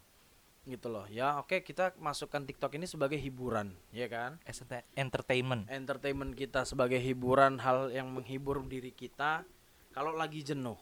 gitu 0.63 0.87
loh. 0.87 1.11
Ya 1.11 1.43
oke 1.43 1.67
kita 1.67 1.99
masukkan 1.99 2.47
TikTok 2.47 2.79
ini 2.79 2.87
sebagai 2.87 3.19
hiburan 3.19 3.75
ya 3.91 4.07
kan? 4.07 4.39
As 4.47 4.63
entertainment. 4.95 5.67
entertainment 5.67 6.39
kita 6.39 6.63
sebagai 6.63 7.03
hiburan 7.03 7.59
hal 7.59 7.91
yang 7.91 8.07
menghibur 8.15 8.63
diri 8.63 8.95
kita. 8.95 9.43
Kalau 9.91 10.15
lagi 10.15 10.47
jenuh 10.47 10.79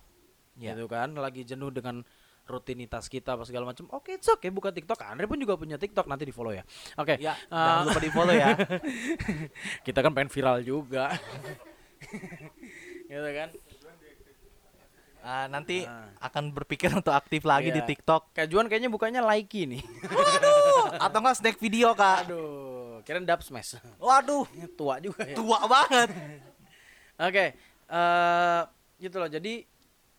Ya. 0.57 0.73
gitu 0.77 0.89
kan? 0.89 1.13
Lagi 1.17 1.45
jenuh 1.45 1.73
dengan 1.73 2.05
rutinitas 2.47 3.07
kita 3.07 3.35
apa 3.35 3.43
segala 3.43 3.67
macam 3.67 3.91
oke 3.91 4.09
it's 4.09 4.27
okay 4.27 4.49
buka 4.49 4.71
TikTok 4.71 5.03
Andre 5.03 5.27
pun 5.27 5.37
juga 5.37 5.55
punya 5.55 5.75
TikTok 5.75 6.07
nanti 6.07 6.23
di 6.23 6.31
follow 6.31 6.51
ya 6.51 6.63
oke 6.95 7.19
Ya, 7.19 7.35
eh, 7.35 7.51
jangan 7.51 7.85
lupa 7.85 7.99
di 7.99 8.09
follow 8.09 8.31
ya. 8.33 8.49
kita 9.87 9.99
kan 9.99 10.11
pengen 10.11 10.31
viral 10.31 10.57
juga 10.61 11.11
gitu 13.07 13.31
kan 13.33 13.51
Ah, 15.21 15.51
nanti 15.51 15.83
Ah. 15.83 16.07
akan 16.23 16.55
berpikir 16.55 16.87
untuk 16.89 17.11
aktif 17.11 17.43
lagi 17.43 17.75
di 17.75 17.83
Iya. 17.83 17.89
TikTok. 17.89 18.31
Kak 18.31 18.47
Juan 18.47 18.71
kayaknya 18.71 18.87
bukanya 18.87 19.21
like 19.21 19.51
nih 19.51 19.83
Atau 21.03 21.19
enggak 21.19 21.35
snack 21.35 21.59
video, 21.59 21.91
Kak. 21.93 22.31
aduh 22.31 23.03
kirain 23.03 23.27
dub 23.27 23.43
smash 23.43 23.75
Waduh, 23.99 24.47
tua 24.73 25.03
juga 25.03 25.27
ya 25.27 25.35
tua 25.35 25.59
banget. 25.67 26.09
Oke, 27.19 27.45
eh 27.89 28.61
gitu 28.97 29.17
loh. 29.17 29.27
Jadi 29.27 29.67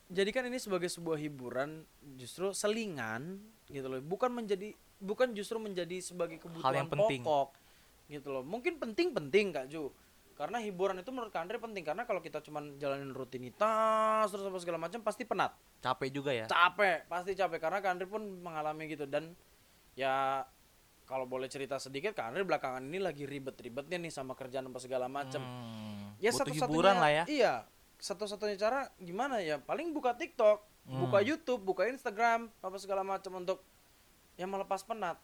jadikan 0.07 0.47
ini 0.47 0.57
sebagai 0.57 0.87
sebuah 0.87 1.17
hiburan, 1.17 1.83
justru 2.15 2.51
selingan 2.51 3.39
gitu 3.67 3.87
loh. 3.87 3.99
Bukan 3.99 4.31
menjadi 4.31 4.71
bukan 4.97 5.31
justru 5.31 5.57
menjadi 5.57 5.99
sebagai 5.99 6.39
kebutuhan 6.39 6.73
yang 6.75 6.89
penting. 6.89 7.21
pokok 7.21 7.49
gitu 8.07 8.31
loh. 8.31 8.43
Mungkin 8.43 8.77
penting-penting 8.77 9.51
Kak 9.51 9.67
Ju. 9.67 9.91
Karena 10.37 10.61
hiburan 10.61 11.01
itu 11.01 11.09
menurut 11.09 11.33
Andre 11.33 11.57
penting 11.57 11.81
karena 11.81 12.05
kalau 12.05 12.21
kita 12.21 12.39
cuman 12.39 12.77
jalanin 12.77 13.09
rutinitas 13.09 14.29
terus 14.29 14.45
apa 14.45 14.57
segala 14.61 14.77
macam 14.77 15.01
pasti 15.01 15.25
penat. 15.25 15.49
Capek 15.81 16.09
juga 16.13 16.29
ya. 16.29 16.45
Capek, 16.45 17.09
pasti 17.09 17.33
capek 17.33 17.57
karena 17.57 17.81
Andre 17.81 18.05
pun 18.05 18.21
mengalami 18.21 18.85
gitu 18.85 19.09
dan 19.09 19.33
ya 19.97 20.45
kalau 21.09 21.25
boleh 21.25 21.49
cerita 21.49 21.81
sedikit 21.81 22.13
Andre 22.21 22.45
belakangan 22.45 22.85
ini 22.85 23.01
lagi 23.01 23.25
ribet-ribetnya 23.25 23.97
nih 23.97 24.13
sama 24.13 24.37
kerjaan 24.37 24.69
apa 24.69 24.77
segala 24.77 25.09
macam 25.09 25.41
Hmm, 25.41 26.13
ya 26.21 26.29
satu-satunya 26.29 26.69
hiburan 26.69 26.95
lah 27.01 27.11
ya. 27.11 27.23
iya 27.25 27.53
satu-satunya 27.97 28.57
cara 28.57 28.89
gimana 28.97 29.41
ya 29.41 29.57
paling 29.57 29.91
buka 29.91 30.13
TikTok 30.13 30.61
buka 30.87 31.19
Hmm. 31.19 31.27
YouTube 31.27 31.61
buka 31.65 31.83
Instagram 31.85 32.47
apa 32.61 32.77
segala 32.77 33.03
macam 33.03 33.41
untuk 33.41 33.59
ya 34.35 34.47
melepas 34.47 34.81
penat 34.81 35.19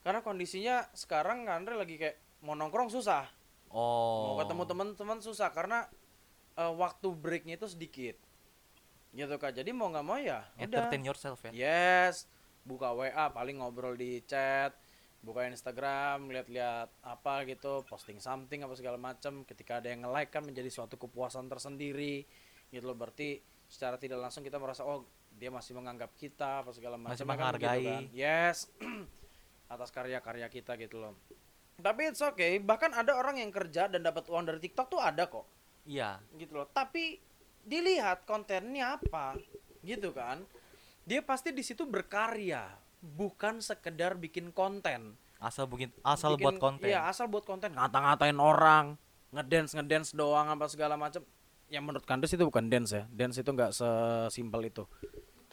karena 0.00 0.22
kondisinya 0.22 0.86
sekarang 0.94 1.44
Andre 1.44 1.76
lagi 1.76 1.98
kayak 1.98 2.16
mau 2.40 2.54
nongkrong 2.54 2.88
susah 2.88 3.28
Oh. 3.68 4.32
Mau 4.32 4.40
ketemu 4.40 4.64
teman-teman 4.64 5.18
susah 5.20 5.52
karena 5.52 5.84
eh, 6.56 6.72
waktu 6.72 7.12
breaknya 7.12 7.60
itu 7.60 7.68
sedikit. 7.68 8.16
Gitu 9.12 9.34
kan. 9.36 9.52
Jadi 9.52 9.70
mau 9.76 9.92
nggak 9.92 10.06
mau 10.06 10.16
ya 10.16 10.44
udah. 10.56 10.64
Entertain 10.88 11.04
yourself 11.04 11.44
ya. 11.44 11.52
Yes, 11.52 12.24
buka 12.64 12.92
WA 12.92 13.28
paling 13.28 13.60
ngobrol 13.60 13.92
di 13.92 14.24
chat, 14.24 14.72
buka 15.18 15.44
Instagram, 15.44 16.30
lihat-lihat 16.30 16.88
apa 17.02 17.42
gitu, 17.44 17.82
posting 17.84 18.18
something 18.18 18.62
apa 18.62 18.74
segala 18.74 18.96
macam. 18.96 19.42
Ketika 19.42 19.78
ada 19.78 19.90
yang 19.90 20.06
nge-like 20.06 20.30
kan 20.30 20.42
menjadi 20.42 20.68
suatu 20.68 20.94
kepuasan 20.94 21.46
tersendiri. 21.46 22.22
Gitu 22.68 22.84
loh 22.84 22.94
berarti 22.94 23.38
secara 23.66 23.96
tidak 23.96 24.20
langsung 24.20 24.40
kita 24.40 24.56
merasa 24.56 24.82
oh 24.82 25.04
dia 25.32 25.48
masih 25.48 25.76
menganggap 25.76 26.12
kita 26.14 26.64
apa 26.64 26.70
segala 26.72 26.96
macam 26.96 27.12
Masih 27.14 27.26
kan 27.26 27.30
menghargai. 27.34 27.84
kan. 27.84 28.02
Yes. 28.10 28.66
atas 29.68 29.92
karya-karya 29.92 30.48
kita 30.48 30.76
gitu 30.76 30.96
loh. 30.98 31.12
Tapi 31.78 32.10
it's 32.10 32.18
okay, 32.18 32.58
bahkan 32.58 32.90
ada 32.90 33.14
orang 33.14 33.38
yang 33.38 33.54
kerja 33.54 33.86
dan 33.86 34.02
dapat 34.02 34.26
uang 34.26 34.48
dari 34.48 34.58
TikTok 34.58 34.88
tuh 34.90 34.98
ada 34.98 35.30
kok 35.30 35.46
Iya. 35.86 36.18
gitu 36.36 36.58
loh 36.58 36.68
tapi 36.68 37.16
dilihat 37.62 38.26
kontennya 38.26 38.98
apa 38.98 39.38
gitu 39.80 40.10
kan 40.10 40.42
dia 41.04 41.24
pasti 41.24 41.48
di 41.48 41.64
situ 41.64 41.88
berkarya 41.88 42.66
bukan 43.00 43.60
sekedar 43.60 44.14
bikin 44.14 44.50
konten. 44.50 45.14
Asal 45.38 45.70
bikin 45.70 45.94
asal 46.02 46.34
Bikin- 46.34 46.44
buat 46.44 46.56
konten. 46.58 46.86
iya 46.86 47.06
asal 47.06 47.30
buat 47.30 47.46
konten. 47.46 47.70
Ngata-ngatain 47.72 48.36
orang 48.36 48.98
ngedance 49.30 49.76
ngedance 49.76 50.10
doang 50.12 50.48
apa 50.48 50.66
segala 50.66 50.98
macam 50.98 51.22
yang 51.68 51.84
menurut 51.84 52.02
Kandes 52.02 52.32
itu 52.32 52.42
bukan 52.42 52.66
dance 52.66 52.90
ya. 52.90 53.04
Dance 53.06 53.38
itu 53.38 53.46
nggak 53.46 53.70
sesimpel 53.70 54.66
itu. 54.66 54.82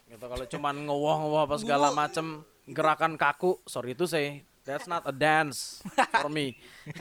Gitu 0.07 0.25
kalau 0.25 0.45
cuman 0.47 0.75
ngewoh 0.85 1.15
ngewoh 1.21 1.41
apa 1.45 1.55
segala 1.59 1.91
macam 1.91 2.41
gerakan 2.65 3.13
kaku 3.13 3.61
sorry 3.65 3.93
itu 3.93 4.09
say 4.09 4.41
that's 4.63 4.89
not 4.89 5.05
a 5.05 5.13
dance 5.13 5.85
for 6.17 6.31
me. 6.31 6.57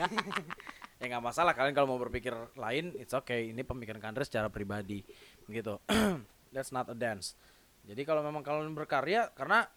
Ya 0.95 1.11
nggak 1.11 1.27
masalah 1.27 1.51
kalian 1.51 1.75
kalau 1.75 1.91
mau 1.91 1.99
berpikir 1.99 2.31
lain 2.55 2.95
it's 2.95 3.11
okay. 3.11 3.51
Ini 3.51 3.67
pemikiran 3.67 3.99
Kandres 3.99 4.31
secara 4.31 4.47
pribadi 4.47 5.03
gitu. 5.45 5.75
That's 6.55 6.71
not 6.71 6.87
a 6.87 6.95
dance. 6.95 7.35
Jadi 7.83 8.07
kalau 8.07 8.23
memang 8.23 8.39
kalian 8.41 8.71
berkarya 8.71 9.27
karena 9.35 9.67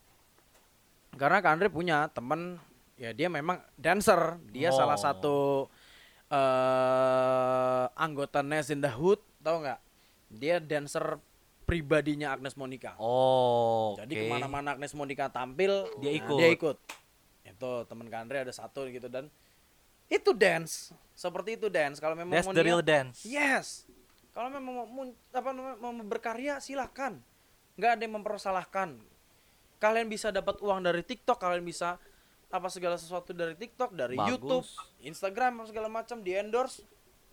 karena 1.14 1.38
Kandre 1.38 1.68
punya 1.68 2.10
temen 2.10 2.58
ya 2.94 3.10
dia 3.10 3.30
memang 3.30 3.62
dancer 3.74 4.36
dia 4.50 4.68
salah 4.70 4.94
Oh. 4.94 5.02
satu 5.02 5.36
eh 6.28 7.84
anggota 7.94 8.40
Nes 8.40 8.68
in 8.68 8.78
the 8.78 8.90
Hood 8.90 9.20
tau 9.40 9.58
nggak 9.58 9.78
dia 10.28 10.58
dancer 10.58 11.16
pribadinya 11.64 12.32
Agnes 12.32 12.52
Monica 12.54 12.96
Oh. 12.98 13.96
jadi 13.96 14.12
oke. 14.12 14.20
ke 14.20 14.24
mana-mana 14.28 14.76
Agnes 14.76 14.92
Monica 14.92 15.28
tampil 15.28 15.88
Dia 15.98 16.10
nah, 16.10 16.18
ikut. 16.18 16.38
dia 16.38 16.48
ikut 16.50 16.76
itu 17.44 17.70
temen 17.86 18.06
Kandre 18.06 18.44
ada 18.44 18.52
satu 18.52 18.84
gitu 18.86 19.08
dan 19.08 19.26
itu 20.08 20.30
dance 20.32 20.92
seperti 21.12 21.56
itu 21.56 21.68
dance 21.68 21.96
kalau 21.98 22.12
memang 22.12 22.32
That's 22.32 22.46
mau 22.46 22.54
the 22.54 22.62
real 22.62 22.80
dance. 22.80 23.24
Yes. 23.24 23.84
Kalau 24.30 24.48
memang 24.48 24.70
mau, 24.72 24.86
mun- 24.86 25.18
apa 25.28 25.50
mau 25.50 25.90
berkarya 26.06 26.62
silahkan. 26.62 27.18
Nggak 27.74 27.90
ada 27.98 28.02
yang 28.06 28.14
mempersalahkan. 28.14 28.88
Kalian 29.78 30.06
bisa 30.06 30.28
dapat 30.28 30.58
uang 30.58 30.82
dari 30.82 31.00
TikTok, 31.00 31.38
kalian 31.38 31.62
bisa 31.62 31.96
apa 32.48 32.66
segala 32.66 32.96
sesuatu 32.96 33.30
dari 33.30 33.54
TikTok, 33.54 33.94
dari 33.94 34.16
Bagus. 34.16 34.30
YouTube, 34.34 34.66
Instagram 35.02 35.62
segala 35.64 35.86
macam 35.86 36.18
di 36.18 36.34
endorse. 36.34 36.82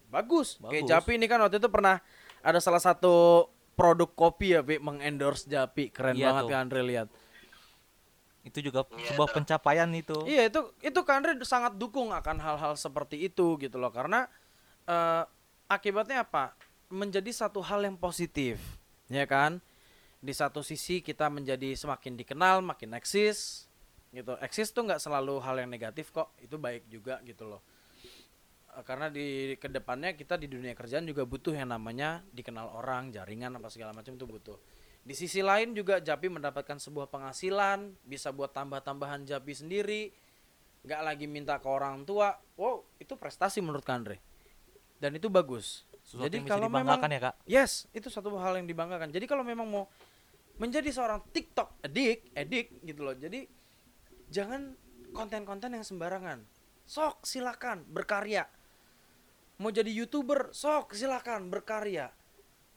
Bagus. 0.07 0.61
Kayak 0.61 0.85
Bagus. 0.85 0.91
Japi 0.91 1.11
ini 1.17 1.25
kan 1.25 1.41
waktu 1.41 1.57
itu 1.57 1.67
pernah 1.67 1.97
ada 2.39 2.59
salah 2.61 2.77
satu 2.77 3.47
produk 3.73 4.07
kopi 4.07 4.53
ya, 4.53 4.61
Pi, 4.61 4.77
mengendorse 4.77 5.49
Japi. 5.49 5.89
Keren 5.89 6.13
Iya 6.15 6.29
banget 6.29 6.43
tuh. 6.43 6.49
kan 6.51 6.59
Andre 6.61 6.81
lihat. 6.85 7.07
Itu 8.45 8.61
juga 8.61 8.85
Iya, 8.93 9.09
sebuah 9.09 9.27
tuh. 9.27 9.35
pencapaian 9.41 9.89
itu. 9.89 10.17
Iya 10.29 10.45
itu 10.45 10.61
itu 10.79 10.99
Kandre 11.01 11.33
sangat 11.41 11.73
dukung 11.75 12.13
akan 12.13 12.37
hal-hal 12.37 12.77
seperti 12.77 13.25
itu 13.25 13.57
gitu 13.57 13.81
loh 13.81 13.89
karena 13.89 14.29
eh, 14.85 15.23
akibatnya 15.65 16.21
apa 16.21 16.53
menjadi 16.93 17.33
satu 17.33 17.57
hal 17.65 17.81
yang 17.81 17.97
positif 17.97 18.61
ya 19.09 19.25
kan 19.25 19.57
di 20.21 20.33
satu 20.33 20.65
sisi 20.65 20.99
kita 21.03 21.29
menjadi 21.29 21.75
semakin 21.75 22.17
dikenal 22.17 22.63
makin 22.65 22.95
eksis 22.97 23.67
gitu. 24.15 24.35
Eksis 24.39 24.71
tuh 24.71 24.87
nggak 24.87 25.01
selalu 25.03 25.43
hal 25.43 25.59
yang 25.59 25.69
negatif 25.69 26.11
kok 26.15 26.33
itu 26.39 26.55
baik 26.55 26.87
juga 26.87 27.19
gitu 27.27 27.45
loh. 27.47 27.61
Eh, 28.75 28.83
karena 28.83 29.07
di 29.07 29.55
ke 29.55 29.71
depannya 29.71 30.15
kita 30.15 30.35
di 30.35 30.51
dunia 30.51 30.75
kerjaan 30.75 31.07
juga 31.07 31.23
butuh 31.23 31.55
yang 31.55 31.71
namanya 31.71 32.23
dikenal 32.35 32.75
orang 32.75 33.11
jaringan 33.15 33.55
apa 33.55 33.71
segala 33.71 33.95
macam 33.95 34.15
itu 34.15 34.27
butuh. 34.27 34.57
Di 35.05 35.13
sisi 35.13 35.45
lain 35.45 35.77
juga 35.77 36.01
Japi 36.01 36.33
mendapatkan 36.33 36.81
sebuah 36.81 37.07
penghasilan 37.13 37.93
bisa 38.03 38.33
buat 38.33 38.51
tambah-tambahan 38.51 39.23
Japi 39.23 39.53
sendiri 39.53 40.01
nggak 40.85 41.01
lagi 41.01 41.25
minta 41.29 41.61
ke 41.61 41.67
orang 41.69 42.03
tua. 42.03 42.35
Wow 42.57 42.83
itu 42.97 43.15
prestasi 43.15 43.61
menurut 43.61 43.85
Kandre 43.85 44.19
dan 44.99 45.15
itu 45.15 45.27
bagus. 45.31 45.83
Sesuatu 46.05 46.29
jadi 46.29 46.35
yang 46.37 46.45
bisa 46.45 46.53
kalau 46.53 46.69
memang 46.69 47.01
ya, 47.01 47.19
Kak. 47.21 47.35
yes 47.49 47.71
itu 47.89 48.07
satu 48.13 48.33
hal 48.37 48.61
yang 48.61 48.67
dibanggakan. 48.69 49.09
Jadi 49.09 49.25
kalau 49.25 49.41
memang 49.41 49.65
mau 49.65 49.85
menjadi 50.55 50.87
seorang 50.91 51.19
TikTok 51.31 51.83
edik 51.83 52.31
edik 52.31 52.67
gitu 52.83 53.03
loh. 53.03 53.15
Jadi 53.15 53.47
jangan 54.31 54.75
konten-konten 55.11 55.75
yang 55.75 55.85
sembarangan. 55.85 56.43
Sok 56.85 57.25
silakan 57.25 57.83
berkarya. 57.87 58.45
Mau 59.59 59.71
jadi 59.71 59.87
youtuber 59.87 60.51
sok 60.51 60.95
silakan 60.95 61.47
berkarya. 61.47 62.11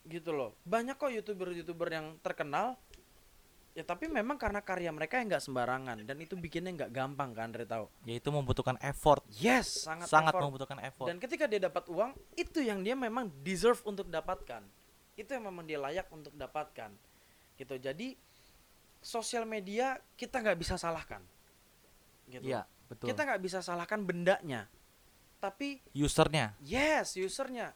Gitu 0.06 0.30
loh. 0.32 0.56
Banyak 0.64 0.96
kok 0.96 1.12
youtuber 1.12 1.52
youtuber 1.52 1.90
yang 1.90 2.16
terkenal. 2.22 2.78
Ya 3.76 3.86
tapi 3.86 4.10
memang 4.10 4.34
karena 4.42 4.58
karya 4.58 4.90
mereka 4.90 5.22
yang 5.22 5.30
nggak 5.30 5.44
sembarangan. 5.44 6.02
Dan 6.02 6.18
itu 6.18 6.34
bikinnya 6.34 6.74
nggak 6.74 6.90
gampang 6.90 7.30
kan 7.30 7.52
Andre 7.54 7.62
tahu? 7.62 7.86
Yaitu 8.08 8.34
membutuhkan 8.34 8.74
effort. 8.82 9.22
yes 9.38 9.86
sangat 9.86 10.10
Sangat 10.10 10.34
effort. 10.34 10.44
membutuhkan 10.50 10.78
effort. 10.82 11.06
dan 11.06 11.22
ketika 11.22 11.46
dia 11.46 11.62
dapat 11.62 11.86
uang 11.86 12.10
itu 12.34 12.58
yang 12.58 12.82
dia 12.82 12.98
memang 12.98 13.30
deserve 13.46 13.78
untuk 13.86 14.10
dapatkan. 14.10 14.66
Itu 15.14 15.30
yang 15.34 15.46
memang 15.50 15.66
dia 15.66 15.78
layak 15.78 16.10
untuk 16.10 16.34
dapatkan 16.34 16.90
gitu. 17.58 17.74
Jadi 17.76 18.14
sosial 19.02 19.44
media 19.44 19.98
kita 20.14 20.38
nggak 20.38 20.58
bisa 20.58 20.78
salahkan. 20.78 21.22
Gitu. 22.30 22.46
Iya, 22.46 22.64
betul. 22.86 23.10
kita 23.10 23.20
nggak 23.26 23.42
bisa 23.42 23.58
salahkan 23.60 24.00
bendanya. 24.06 24.70
Tapi 25.38 25.82
Usernya. 25.94 26.54
yes 26.62 27.14
usernya. 27.18 27.74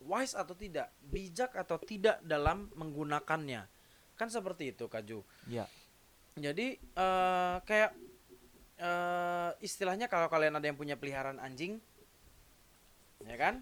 Wise 0.00 0.32
atau 0.32 0.56
tidak 0.56 0.88
bijak 1.04 1.52
atau 1.52 1.76
tidak 1.76 2.20
dalam 2.24 2.72
menggunakannya. 2.72 3.68
Kan 4.16 4.28
seperti 4.28 4.72
itu 4.72 4.84
kaju 4.88 5.24
Iya. 5.48 5.64
jadi 6.36 6.76
eh 6.76 7.56
kayak 7.64 7.90
eh 8.80 9.50
istilahnya 9.60 10.08
kalau 10.08 10.28
kalian 10.32 10.56
ada 10.56 10.64
yang 10.68 10.76
punya 10.76 10.96
peliharaan 10.96 11.36
anjing 11.40 11.80
ya 13.24 13.36
kan? 13.36 13.60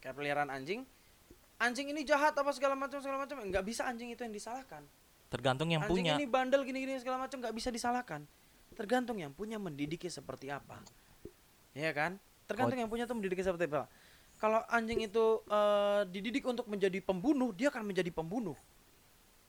Kayak 0.00 0.16
peliharaan 0.16 0.48
anjing 0.52 0.84
anjing 1.56 1.88
ini 1.92 2.04
jahat 2.04 2.36
apa 2.36 2.50
segala 2.52 2.76
macam 2.76 2.98
segala 3.00 3.24
macam. 3.24 3.40
Nggak 3.40 3.64
bisa 3.64 3.88
anjing 3.88 4.12
itu 4.12 4.20
yang 4.22 4.34
disalahkan. 4.34 4.82
Tergantung 5.26 5.68
yang 5.72 5.82
anjing 5.84 6.06
punya. 6.06 6.12
ini 6.14 6.26
bandel 6.28 6.62
gini 6.62 6.86
gini 6.86 6.94
segala 7.00 7.26
macam 7.26 7.40
nggak 7.40 7.54
bisa 7.56 7.68
disalahkan. 7.72 8.24
Tergantung 8.76 9.16
yang 9.16 9.32
punya 9.32 9.56
mendidiknya 9.56 10.12
seperti 10.12 10.52
apa. 10.52 10.84
Ya 11.72 11.90
kan? 11.96 12.20
Tergantung 12.46 12.78
yang 12.78 12.90
punya 12.92 13.08
tuh 13.08 13.16
mendidiknya 13.16 13.52
seperti 13.52 13.66
apa. 13.72 13.88
Kalau 14.36 14.60
anjing 14.68 15.00
itu 15.00 15.40
eh, 15.48 16.00
dididik 16.12 16.44
untuk 16.44 16.68
menjadi 16.68 17.00
pembunuh 17.00 17.56
dia 17.56 17.72
akan 17.72 17.88
menjadi 17.88 18.12
pembunuh. 18.12 18.56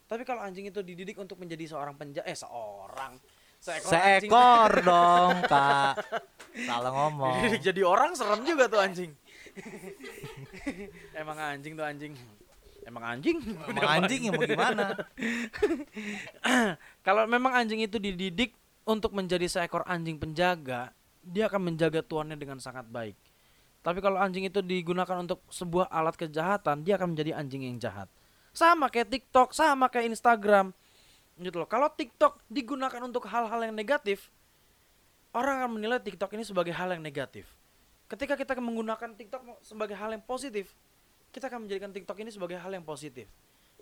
Tapi 0.08 0.24
kalau 0.24 0.40
anjing 0.40 0.72
itu 0.72 0.80
dididik 0.80 1.20
untuk 1.20 1.36
menjadi 1.36 1.68
seorang 1.68 2.00
penja 2.00 2.24
eh 2.24 2.36
seorang. 2.36 3.20
Seekor 3.60 3.92
anjing. 3.92 4.32
Seekor 4.32 4.72
dong, 4.86 5.36
Kak. 5.44 5.94
Salah 6.70 6.92
ngomong. 6.96 7.36
dididik 7.44 7.74
jadi 7.74 7.82
orang 7.84 8.16
serem 8.16 8.48
juga 8.48 8.72
tuh 8.72 8.80
anjing 8.80 9.12
emang 11.22 11.38
anjing 11.38 11.74
tuh 11.74 11.86
anjing 11.86 12.14
emang 12.88 13.04
anjing 13.04 13.38
Emang 13.68 13.90
anjing 14.00 14.22
ya 14.24 14.32
mau 14.32 14.48
gimana? 14.56 14.96
Kalau 17.06 17.28
memang 17.28 17.52
anjing 17.52 17.84
itu 17.84 18.00
dididik 18.00 18.56
untuk 18.88 19.12
menjadi 19.12 19.44
seekor 19.44 19.84
anjing 19.84 20.16
penjaga, 20.16 20.96
dia 21.20 21.52
akan 21.52 21.74
menjaga 21.74 22.00
tuannya 22.00 22.40
dengan 22.40 22.64
sangat 22.64 22.88
baik. 22.88 23.20
Tapi 23.84 24.00
kalau 24.04 24.20
anjing 24.20 24.48
itu 24.48 24.60
digunakan 24.60 25.16
untuk 25.20 25.40
sebuah 25.48 25.88
alat 25.88 26.20
kejahatan, 26.20 26.84
dia 26.84 27.00
akan 27.00 27.16
menjadi 27.16 27.40
anjing 27.40 27.68
yang 27.68 27.80
jahat. 27.80 28.12
Sama 28.52 28.92
kayak 28.92 29.12
TikTok, 29.12 29.56
sama 29.56 29.88
kayak 29.88 30.12
Instagram. 30.12 30.76
Gitu 31.40 31.56
loh. 31.56 31.70
Kalau 31.70 31.88
TikTok 31.92 32.44
digunakan 32.52 33.00
untuk 33.04 33.24
hal-hal 33.32 33.60
yang 33.64 33.72
negatif, 33.72 34.28
orang 35.32 35.64
akan 35.64 35.80
menilai 35.80 36.04
TikTok 36.04 36.36
ini 36.36 36.44
sebagai 36.44 36.76
hal 36.76 36.92
yang 36.96 37.04
negatif. 37.04 37.48
Ketika 38.08 38.40
kita 38.40 38.56
menggunakan 38.56 39.12
TikTok 39.20 39.60
sebagai 39.60 40.00
hal 40.00 40.16
yang 40.16 40.24
positif, 40.24 40.72
kita 41.36 41.52
akan 41.52 41.68
menjadikan 41.68 41.92
TikTok 41.92 42.18
ini 42.24 42.32
sebagai 42.32 42.56
hal 42.56 42.72
yang 42.72 42.88
positif. 42.88 43.28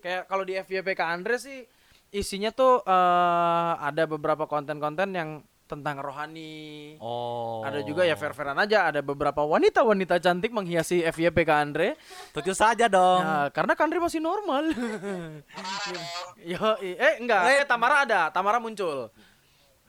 Kayak 0.01 0.25
kalau 0.25 0.41
di 0.41 0.57
FYP 0.57 0.97
Kak 0.97 1.09
Andre 1.13 1.37
sih 1.37 1.61
isinya 2.09 2.49
tuh 2.49 2.81
eh, 2.81 3.71
ada 3.85 4.09
beberapa 4.09 4.49
konten-konten 4.49 5.13
yang 5.13 5.29
tentang 5.65 5.97
rohani. 5.97 6.97
Oh. 7.01 7.65
Ada 7.65 7.81
juga 7.81 8.05
ya 8.05 8.13
fair-fairan 8.13 8.57
aja 8.57 8.93
ada 8.93 9.01
beberapa 9.01 9.41
wanita-wanita 9.41 10.21
cantik 10.21 10.53
menghiasi 10.53 11.01
FYP 11.09 11.45
Kak 11.45 11.59
Andre. 11.61 11.97
Tentu 12.33 12.53
saja 12.53 12.85
dong. 12.85 13.21
Ya, 13.21 13.49
karena 13.49 13.73
Kak 13.73 13.85
Andre 13.89 13.99
masih 14.01 14.21
normal. 14.21 14.73
Yo, 16.53 16.61
eh 16.81 17.17
enggak, 17.17 17.41
eh 17.61 17.65
Tamara 17.65 18.05
ada, 18.05 18.29
Tamara 18.29 18.61
muncul. 18.61 19.09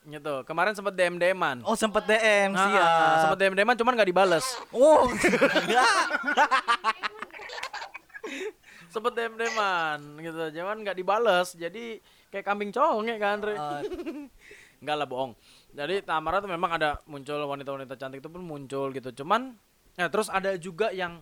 Gitu. 0.06 0.34
Kemarin 0.46 0.70
sempat 0.70 0.94
DM 0.94 1.18
DM-an. 1.18 1.66
Oh 1.66 1.74
sempet 1.74 2.06
DM 2.06 2.54
Ah, 2.54 2.62
siap. 2.62 2.86
ah, 2.86 3.16
Sempet 3.26 3.38
DM 3.42 3.54
DM-an 3.54 3.74
cuman 3.74 3.92
nggak 3.92 4.06
dibales. 4.06 4.46
Oh. 4.70 5.10
Sempet 8.86 9.12
DM 9.12 9.34
DM-an 9.34 9.98
gitu. 10.20 10.38
Cuman 10.56 10.76
nggak 10.80 10.96
dibales. 10.96 11.48
Jadi 11.52 11.98
kayak 12.30 12.46
kambing 12.46 12.70
congek 12.70 13.18
kan, 13.18 13.42
Andre. 13.42 13.52
Eh, 13.54 13.82
Enggak 14.78 14.96
lah 15.02 15.06
bohong. 15.06 15.32
Jadi 15.70 16.00
Tamara 16.02 16.38
tuh 16.38 16.48
memang 16.48 16.70
ada 16.70 17.02
muncul 17.04 17.42
wanita-wanita 17.42 17.94
cantik 17.96 18.22
itu 18.22 18.30
pun 18.30 18.40
muncul 18.40 18.94
gitu. 18.94 19.10
Cuman 19.12 19.58
ya 19.94 20.06
terus 20.06 20.30
ada 20.30 20.54
juga 20.54 20.94
yang 20.94 21.20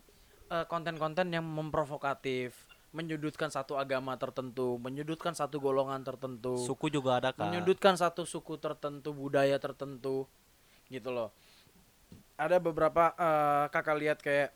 eh, 0.49 0.65
konten-konten 0.69 1.33
yang 1.33 1.43
memprovokatif, 1.43 2.53
menyudutkan 2.95 3.51
satu 3.51 3.75
agama 3.75 4.15
tertentu, 4.15 4.79
menyudutkan 4.79 5.35
satu 5.35 5.59
golongan 5.59 6.07
tertentu, 6.07 6.55
suku 6.63 6.95
juga 6.95 7.19
ada 7.19 7.35
kak. 7.35 7.43
menyudutkan 7.43 7.99
satu 7.99 8.23
suku 8.23 8.55
tertentu, 8.63 9.11
budaya 9.11 9.59
tertentu, 9.59 10.31
gitu 10.87 11.11
loh. 11.11 11.35
Ada 12.39 12.63
beberapa 12.63 13.11
eh, 13.19 13.65
kakak 13.75 13.97
lihat 13.99 14.19
kayak 14.23 14.55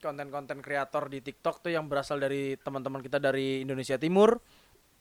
konten-konten 0.00 0.62
kreator 0.62 1.10
di 1.10 1.20
TikTok 1.20 1.66
tuh 1.66 1.74
yang 1.74 1.90
berasal 1.90 2.22
dari 2.22 2.54
teman-teman 2.56 3.02
kita 3.02 3.18
dari 3.18 3.66
Indonesia 3.66 3.98
Timur, 3.98 4.38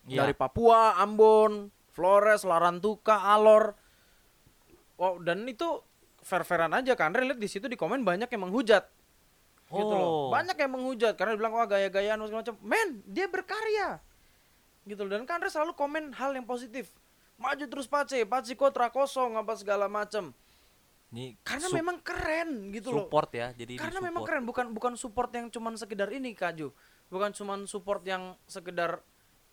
Iya. 0.10 0.25
dari 0.25 0.34
Papua, 0.34 0.97
Ambon, 0.97 1.69
Flores, 1.93 2.41
Larantuka, 2.43 3.21
Alor. 3.21 3.78
Wow, 4.99 5.21
dan 5.23 5.45
itu 5.47 5.80
fair-fairan 6.25 6.73
aja 6.75 6.97
kan. 6.97 7.13
Lihat 7.13 7.39
di 7.39 7.47
situ 7.47 7.69
di 7.69 7.78
komen 7.78 8.04
banyak 8.04 8.28
yang 8.28 8.49
menghujat. 8.49 8.89
Gitu 9.69 9.93
loh. 9.93 10.10
Oh. 10.10 10.29
Banyak 10.34 10.58
yang 10.58 10.71
menghujat 10.73 11.13
karena 11.13 11.38
bilang 11.38 11.53
wah 11.53 11.69
gaya-gayaan 11.69 12.17
segala 12.25 12.41
macam. 12.41 12.55
Men, 12.65 13.05
dia 13.05 13.29
berkarya. 13.29 14.01
Gitu 14.84 15.01
loh. 15.05 15.12
Dan 15.13 15.29
kan 15.29 15.38
Andre 15.38 15.53
selalu 15.53 15.77
komen 15.77 16.17
hal 16.17 16.34
yang 16.34 16.49
positif. 16.49 16.89
Maju 17.38 17.63
terus 17.69 17.86
Pace, 17.88 18.25
Pace 18.25 18.53
kontra 18.58 18.89
kosong 18.89 19.38
apa 19.38 19.53
segala 19.55 19.86
macam. 19.86 20.34
Ini 21.10 21.38
Karena 21.41 21.67
sup- 21.69 21.77
memang 21.77 21.97
keren 22.01 22.69
gitu 22.69 22.93
loh. 22.93 23.05
support 23.08 23.29
ya. 23.34 23.49
Jadi 23.53 23.77
Karena 23.77 24.01
memang 24.01 24.25
keren, 24.25 24.43
bukan 24.45 24.65
bukan 24.73 24.93
support 24.93 25.29
yang 25.34 25.49
cuman 25.49 25.73
sekedar 25.77 26.10
ini 26.12 26.34
Kak 26.34 26.58
Ju. 26.58 26.69
Bukan 27.10 27.34
cuman 27.34 27.65
support 27.65 28.05
yang 28.05 28.38
sekedar 28.45 29.01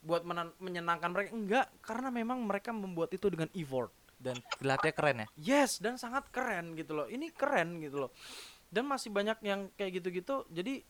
buat 0.04 0.22
menyenangkan 0.60 1.08
mereka. 1.12 1.30
Enggak, 1.32 1.66
karena 1.80 2.12
memang 2.12 2.44
mereka 2.44 2.72
membuat 2.72 3.12
itu 3.12 3.28
dengan 3.28 3.48
effort. 3.52 3.92
dan 4.16 4.40
kelihatannya 4.56 4.94
keren 4.96 5.16
ya. 5.20 5.26
Yes, 5.36 5.76
dan 5.76 6.00
sangat 6.00 6.32
keren 6.32 6.72
gitu 6.72 6.96
loh. 6.96 7.04
Ini 7.04 7.28
keren 7.36 7.84
gitu 7.84 8.00
loh. 8.00 8.10
Dan 8.76 8.84
masih 8.84 9.08
banyak 9.08 9.40
yang 9.40 9.72
kayak 9.72 10.04
gitu-gitu. 10.04 10.44
Jadi 10.52 10.84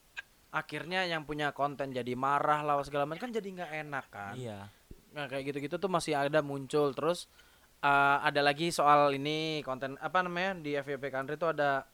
akhirnya 0.51 1.07
yang 1.07 1.22
punya 1.22 1.55
konten 1.55 1.94
jadi 1.94 2.18
marah 2.18 2.66
lah 2.66 2.83
segala 2.83 3.07
macam 3.07 3.29
kan 3.29 3.31
jadi 3.31 3.46
nggak 3.46 3.72
enak 3.87 4.07
kan. 4.11 4.35
Iya. 4.35 4.66
Nah, 5.14 5.31
kayak 5.31 5.55
gitu-gitu 5.55 5.79
tuh 5.79 5.87
masih 5.87 6.18
ada 6.18 6.42
muncul 6.42 6.90
terus 6.90 7.31
eh, 7.79 8.18
ada 8.27 8.42
lagi 8.42 8.75
soal 8.75 9.14
ini 9.14 9.62
konten 9.62 9.94
apa 10.03 10.27
namanya 10.27 10.59
di 10.59 10.75
FYP 10.75 11.14
Country 11.14 11.38
tuh 11.38 11.55
ada 11.55 11.87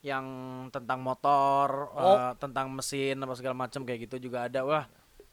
yang 0.00 0.24
tentang 0.72 1.00
motor, 1.00 1.92
Oh. 1.92 2.16
eh, 2.16 2.32
tentang 2.40 2.72
mesin 2.72 3.20
apa 3.20 3.36
segala 3.36 3.52
macam 3.56 3.84
kayak 3.84 4.08
gitu 4.08 4.28
juga 4.28 4.48
ada. 4.48 4.64
Wah, 4.64 4.84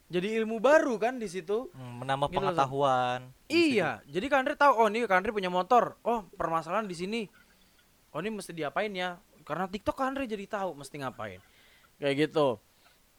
jadi 0.08 0.44
ilmu 0.44 0.60
baru 0.60 1.00
kan 1.00 1.20
di 1.20 1.28
situ. 1.28 1.72
Hmm, 1.72 2.04
menambah 2.04 2.28
Gitu 2.32 2.36
loh, 2.36 2.52
pengetahuan. 2.52 3.20
Iya, 3.48 4.04
jadi 4.08 4.28
Kandri 4.28 4.56
tahu 4.60 4.76
oh 4.76 4.88
ini 4.92 5.08
Kandri 5.08 5.32
punya 5.32 5.48
motor. 5.48 5.96
Oh, 6.04 6.28
permasalahan 6.36 6.84
di 6.84 6.96
sini. 6.96 7.22
Oh, 8.12 8.20
ini 8.20 8.32
mesti 8.32 8.52
diapain 8.52 8.92
ya? 8.92 9.16
Karena 9.48 9.66
TikTok 9.66 9.96
Kandri 9.96 10.28
jadi 10.28 10.44
tahu 10.44 10.76
mesti 10.76 11.00
ngapain. 11.00 11.40
Kayak 11.98 12.28
gitu. 12.28 12.60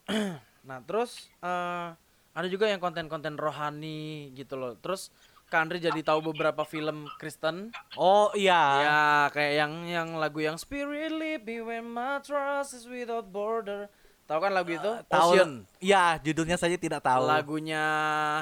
nah, 0.69 0.85
terus 0.85 1.33
eh 1.41 1.89
ada 2.37 2.47
juga 2.47 2.69
yang 2.69 2.79
konten-konten 2.79 3.41
rohani 3.41 4.29
gitu 4.37 4.61
loh. 4.61 4.77
Terus 4.77 5.09
Kandri 5.49 5.81
jadi 5.81 6.05
tahu 6.05 6.31
beberapa 6.31 6.69
film 6.69 7.09
Kristen. 7.17 7.73
Oh 7.97 8.29
iya. 8.37 8.61
Ya, 8.85 9.03
kayak 9.33 9.53
yang 9.57 9.73
yang 9.89 10.09
lagu 10.21 10.45
yang 10.45 10.61
Spirit 10.61 11.09
Lead 11.09 11.49
Me 11.49 11.65
When 11.65 11.89
My 11.89 12.21
Trust 12.21 12.77
Is 12.77 12.85
Without 12.85 13.33
Border. 13.33 13.89
Tahu 14.29 14.45
kan 14.45 14.53
lagu 14.53 14.69
itu? 14.69 14.93
Tahu- 15.09 15.33
Ocean 15.33 15.65
Iya, 15.81 16.21
judulnya 16.21 16.61
saja 16.61 16.77
tidak 16.77 17.01
tahu. 17.01 17.25
lagunya 17.25 17.81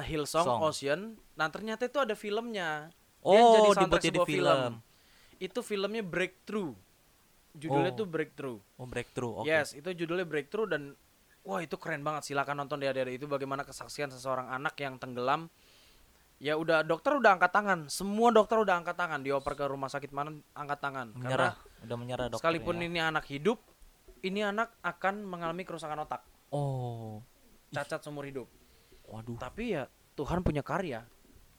Hillsong 0.02 0.42
Song. 0.42 0.58
Ocean. 0.60 1.00
Nah 1.38 1.46
ternyata 1.46 1.86
itu 1.86 2.02
ada 2.02 2.18
filmnya. 2.18 2.90
Oh, 3.22 3.70
soundtrack 3.70 3.86
dibuat 3.86 4.02
jadi 4.02 4.18
sebuah 4.18 4.26
film. 4.26 4.72
Itu 5.38 5.60
filmnya 5.62 6.02
Breakthrough. 6.02 6.74
Judulnya 7.56 7.92
Oh. 7.92 7.98
tuh 7.98 8.06
Breakthrough. 8.06 8.58
Oh, 8.76 8.84
breakthrough. 8.84 9.34
Oke. 9.40 9.48
Yes, 9.48 9.72
itu 9.72 9.88
judulnya 9.88 10.24
Breakthrough 10.24 10.68
dan 10.68 10.92
wah 11.40 11.58
itu 11.58 11.74
keren 11.74 12.00
banget. 12.00 12.24
Silakan 12.24 12.56
nonton 12.58 12.76
di 12.76 12.86
adik 12.86 13.16
itu 13.16 13.24
bagaimana 13.24 13.62
kesaksian 13.62 14.08
seseorang 14.08 14.46
anak 14.46 14.76
yang 14.76 14.96
tenggelam. 14.96 15.48
Ya 16.36 16.52
udah 16.54 16.84
dokter 16.84 17.16
udah 17.16 17.32
angkat 17.32 17.48
tangan. 17.48 17.88
Semua 17.88 18.28
dokter 18.28 18.60
udah 18.60 18.76
angkat 18.76 18.92
tangan 18.92 19.24
dioper 19.24 19.56
ke 19.56 19.64
rumah 19.64 19.88
sakit 19.88 20.12
mana 20.12 20.36
angkat 20.52 20.78
tangan. 20.78 21.16
Menyerah. 21.16 21.56
Udah 21.80 21.96
menyerah 21.96 22.24
Karena 22.24 22.34
dokter. 22.34 22.44
sekalipun 22.44 22.74
ya. 22.74 22.84
ini 22.84 22.98
anak 23.00 23.24
hidup, 23.24 23.58
ini 24.20 24.40
anak 24.42 24.68
akan 24.80 25.24
mengalami 25.24 25.64
kerusakan 25.64 25.96
otak, 25.98 26.20
Oh. 26.50 27.24
cacat 27.70 28.00
seumur 28.00 28.24
hidup. 28.24 28.44
Waduh. 29.06 29.38
tapi 29.38 29.70
ya 29.70 29.86
Tuhan 30.12 30.42
punya 30.42 30.66
karya 30.66 31.06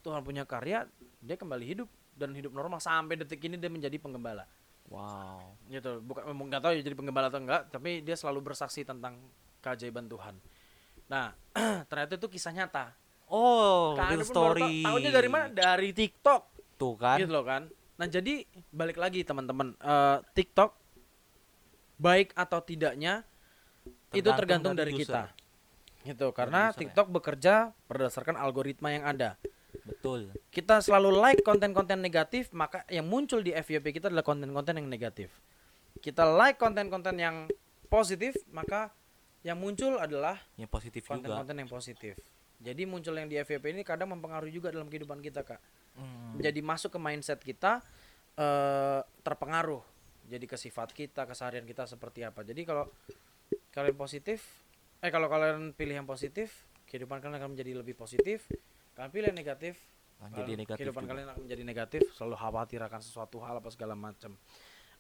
Tuhan 0.03 0.19
punya 0.19 0.43
karya 0.43 0.83
dia 1.17 1.35
kembali 1.35 1.63
hidup 1.63 1.87
dan 2.11 2.35
hidup 2.35 2.51
normal 2.51 2.75
sampai 2.77 3.15
detik 3.15 3.39
ini 3.39 3.55
dia 3.55 3.71
menjadi 3.71 3.95
penggembala 3.95 4.43
Wow. 4.87 5.51
gitu 5.67 5.99
bukan 5.99 6.23
nggak 6.23 6.63
tahu 6.63 6.71
ya 6.71 6.81
jadi 6.81 6.95
penggembala 6.95 7.27
atau 7.27 7.37
enggak 7.37 7.67
tapi 7.67 7.99
dia 7.99 8.15
selalu 8.15 8.39
bersaksi 8.41 8.81
tentang 8.81 9.19
keajaiban 9.59 10.07
Tuhan 10.07 10.39
nah 11.05 11.35
ternyata 11.91 12.15
itu 12.15 12.27
kisah 12.29 12.51
nyata 12.51 12.95
Oh, 13.27 13.91
Kak 13.91 14.15
real 14.15 14.23
story. 14.23 14.63
tahu- 14.63 14.85
tahunya 14.87 15.11
dari 15.11 15.27
mana 15.27 15.51
dari 15.51 15.91
TikTok 15.91 16.41
Tuh 16.79 16.95
kan. 16.95 17.19
gitu 17.19 17.27
loh 17.29 17.43
kan 17.43 17.67
nah 17.97 18.07
jadi 18.07 18.47
balik 18.69 18.95
lagi 18.95 19.21
teman-teman 19.21 19.75
Eh, 19.75 20.17
TikTok 20.33 20.71
baik 21.97 22.31
atau 22.31 22.61
tidaknya 22.61 23.27
itu 24.09 24.23
Tergantung 24.23 24.37
tergantung 24.39 24.73
dari, 24.73 24.93
dari 24.93 25.01
kita 25.01 25.23
gitu 26.05 26.31
karena 26.31 26.69
user 26.69 26.71
ya. 26.71 26.79
TikTok 26.79 27.07
bekerja 27.11 27.53
berdasarkan 27.85 28.39
algoritma 28.39 28.87
yang 28.89 29.03
ada 29.03 29.35
Betul. 29.87 30.31
kita 30.51 30.79
selalu 30.83 31.15
like 31.19 31.41
konten-konten 31.43 31.99
negatif, 31.99 32.51
maka 32.51 32.83
yang 32.91 33.07
muncul 33.07 33.39
di 33.43 33.51
FYP 33.55 33.99
kita 33.99 34.07
adalah 34.11 34.23
konten-konten 34.25 34.79
yang 34.79 34.87
negatif. 34.87 35.31
Kita 35.99 36.23
like 36.23 36.59
konten-konten 36.59 37.15
yang 37.17 37.49
positif, 37.87 38.35
maka 38.51 38.91
yang 39.45 39.57
muncul 39.59 39.95
adalah 40.01 40.39
Yang 40.59 40.71
positif 40.71 41.01
juga. 41.07 41.11
konten-konten 41.19 41.55
yang 41.55 41.69
positif. 41.71 42.13
Jadi 42.57 42.89
muncul 42.89 43.13
yang 43.13 43.29
di 43.29 43.37
FYP 43.37 43.69
ini 43.77 43.85
kadang 43.85 44.11
mempengaruhi 44.17 44.49
juga 44.49 44.73
dalam 44.73 44.89
kehidupan 44.89 45.21
kita, 45.21 45.45
Kak. 45.45 45.61
Hmm. 45.97 46.37
Jadi 46.41 46.59
masuk 46.61 46.93
ke 46.93 46.99
mindset 47.01 47.39
kita 47.41 47.81
eh 48.37 49.01
terpengaruh. 49.25 49.81
Jadi 50.27 50.45
ke 50.45 50.57
sifat 50.59 50.91
kita, 50.91 51.23
keseharian 51.25 51.63
kita 51.63 51.87
seperti 51.87 52.21
apa. 52.27 52.43
Jadi 52.43 52.67
kalau 52.67 52.85
kalian 53.71 53.95
positif, 53.95 54.43
eh 54.99 55.09
kalau 55.13 55.31
kalian 55.31 55.71
pilih 55.73 56.03
yang 56.03 56.09
positif, 56.09 56.67
kehidupan 56.89 57.23
kalian 57.23 57.39
akan 57.39 57.49
menjadi 57.55 57.71
lebih 57.77 57.95
positif. 57.95 58.45
Kalian 58.97 59.11
pilih 59.13 59.29
negatif, 59.29 59.77
jadi 60.33 60.57
negatif 60.57 60.81
kehidupan 60.81 61.05
juga. 61.05 61.11
kalian 61.13 61.27
akan 61.29 61.41
menjadi 61.45 61.63
negatif, 61.63 62.01
selalu 62.17 62.35
khawatir 62.41 62.81
akan 62.81 63.01
sesuatu 63.05 63.37
hal 63.45 63.61
apa 63.61 63.69
segala 63.69 63.93
macam. 63.93 64.33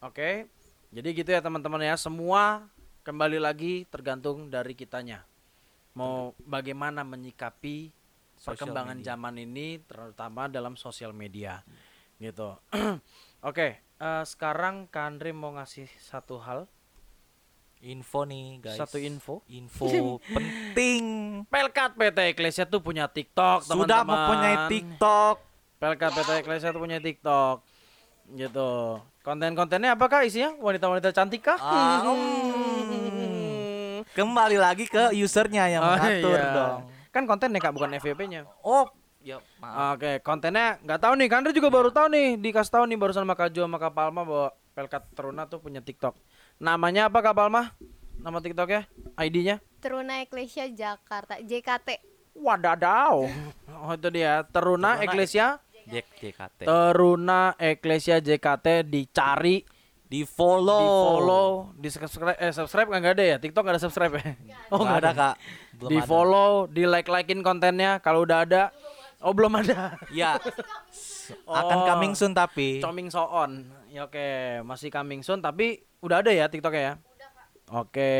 Oke. 0.05 0.45
Jadi 0.93 1.09
gitu 1.17 1.29
ya 1.33 1.41
teman-teman 1.41 1.81
ya, 1.81 1.97
semua 1.97 2.69
kembali 3.01 3.41
lagi 3.41 3.89
tergantung 3.89 4.53
dari 4.53 4.77
kitanya. 4.77 5.25
Mau 5.97 6.37
bagaimana 6.45 7.01
menyikapi 7.01 7.89
Social 8.37 8.53
perkembangan 8.53 9.01
media. 9.01 9.07
zaman 9.17 9.35
ini 9.41 9.67
terutama 9.81 10.45
dalam 10.45 10.77
sosial 10.77 11.09
media 11.09 11.65
gitu. 12.21 12.53
Oke, 13.49 13.81
eh, 13.81 14.23
sekarang 14.29 14.85
Kandri 14.93 15.33
mau 15.33 15.57
ngasih 15.57 15.89
satu 15.97 16.37
hal, 16.37 16.69
Info 17.81 18.25
nih, 18.25 18.57
guys. 18.57 18.77
satu 18.77 18.97
info. 18.97 19.45
Info 19.53 19.85
penting. 20.37 21.05
Pelkat 21.45 21.93
PT 21.93 22.17
Eklesia 22.31 22.63
tuh 22.63 22.79
punya 22.79 23.05
TikTok, 23.05 23.61
Sudah 23.61 24.01
teman-teman. 24.01 24.09
mempunyai 24.09 24.55
TikTok. 24.67 25.35
Pelkat 25.77 26.11
PT 26.11 26.29
Eklesia 26.39 26.69
tuh 26.69 26.79
punya 26.79 26.97
TikTok. 26.97 27.61
Gitu. 28.29 28.69
Konten-kontennya 29.21 29.93
apakah 29.93 30.23
isinya? 30.23 30.53
Wanita-wanita 30.55 31.11
cantik 31.11 31.41
kah? 31.41 31.57
Ah, 31.57 31.99
Hmm. 32.01 34.01
Kembali 34.09 34.55
lagi 34.55 34.85
ke 34.85 35.11
usernya 35.15 35.67
yang 35.67 35.81
Oh, 35.81 35.91
mengatur 35.91 36.33
iya. 36.33 36.51
dong. 36.51 36.79
Kan 37.09 37.23
kontennya 37.25 37.59
Kak 37.59 37.71
bukan 37.71 37.93
FYP-nya. 37.93 38.45
Oh, 38.61 38.87
ya 39.19 39.37
maaf. 39.57 39.93
Oke, 39.93 40.17
kontennya 40.21 40.77
nggak 40.81 40.97
tahu 40.97 41.13
nih. 41.15 41.27
Kandri 41.27 41.51
juga 41.51 41.67
baru 41.67 41.89
tahu 41.89 42.07
nih. 42.09 42.35
Dikasih 42.35 42.71
tahu 42.71 42.83
nih 42.85 42.95
barusan 42.95 43.21
sama 43.21 43.33
Kak 43.33 43.51
Jo 43.51 43.63
sama 43.63 43.77
Kak 43.77 43.91
Palma 43.91 44.21
bahwa 44.23 44.47
Pelkat 44.73 45.01
Teruna 45.11 45.43
tuh 45.43 45.57
punya 45.57 45.79
TikTok. 45.79 46.13
Namanya 46.57 47.07
apa 47.07 47.19
Kak 47.19 47.33
Palma? 47.33 47.71
Nama 48.17 48.37
TikToknya? 48.37 48.81
ID-nya? 49.15 49.57
Teruna 49.77 50.19
Eklesia 50.19 50.65
Jakarta 50.67 51.39
JKT 51.39 52.01
Wadadaw. 52.33 53.15
Oh 53.77 53.91
itu 53.93 54.09
dia. 54.09 54.45
Teruna 54.45 54.97
Teruna 54.97 55.03
Eklesia. 55.03 55.47
JKT. 55.87 56.67
Teruna 56.67 57.55
Eklesia 57.55 58.19
JKT 58.19 58.83
dicari, 58.83 59.63
Di 60.03 60.23
follow. 60.23 60.83
di 60.83 60.87
follow, 60.87 61.49
di 61.73 61.87
subscribe. 61.87 62.37
Eh 62.37 62.51
subscribe 62.51 62.87
nggak 62.89 63.15
ada 63.15 63.23
ya? 63.25 63.37
TikTok 63.39 63.63
nggak 63.63 63.75
ada 63.75 63.83
subscribe 63.83 64.13
ya? 64.15 64.23
Oh, 64.67 64.83
nggak 64.83 64.99
ada, 64.99 65.11
Kak. 65.11 65.35
Belum 65.79 65.89
di 65.89 65.97
ada. 65.97 66.05
follow, 66.05 66.51
di 66.67 66.83
like 66.83 67.07
likein 67.07 67.39
kontennya. 67.39 67.99
Kalau 67.99 68.27
udah 68.27 68.43
ada, 68.43 68.71
Oh 69.17 69.33
belum 69.33 69.49
ada. 69.57 69.97
Ya. 70.13 70.37
Akan 71.49 71.77
Oh. 71.81 71.85
coming 71.89 72.13
soon 72.13 72.37
tapi. 72.37 72.77
Coming 72.77 73.09
so 73.09 73.25
on. 73.25 73.65
Ya 73.89 74.05
oke, 74.05 74.27
masih 74.61 74.93
coming 74.93 75.25
soon 75.25 75.41
tapi 75.41 75.81
udah 76.05 76.21
ada 76.21 76.29
ya 76.29 76.45
TikTok 76.45 76.75
ya? 76.75 77.01
Oke, 77.67 78.11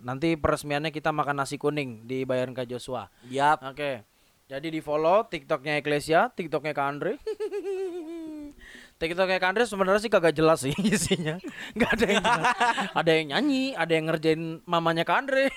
nanti 0.00 0.32
peresmiannya 0.40 0.88
kita 0.88 1.12
makan 1.12 1.44
nasi 1.44 1.60
kuning 1.60 2.08
dibayarin 2.08 2.56
ke 2.56 2.64
Joshua. 2.64 3.12
Yap. 3.28 3.60
Oke, 3.60 4.00
jadi 4.48 4.64
di 4.72 4.80
follow 4.80 5.28
TikToknya 5.28 5.76
Ecclesia, 5.76 6.32
TikToknya 6.32 6.72
Kak 6.72 6.88
Andre. 6.88 7.20
TikToknya 9.00 9.36
Kak 9.36 9.48
Andre 9.52 9.68
sebenarnya 9.68 10.00
sih 10.00 10.08
kagak 10.08 10.32
jelas 10.32 10.64
sih 10.64 10.72
isinya. 10.96 11.36
Gak 11.76 12.00
ada 12.00 12.06
yang 12.08 12.24
jelas. 12.24 12.46
ada 13.04 13.10
yang 13.12 13.26
nyanyi, 13.36 13.76
ada 13.76 13.92
yang 13.92 14.06
ngerjain 14.08 14.42
mamanya 14.64 15.04
Kak 15.04 15.20
Andre. 15.20 15.52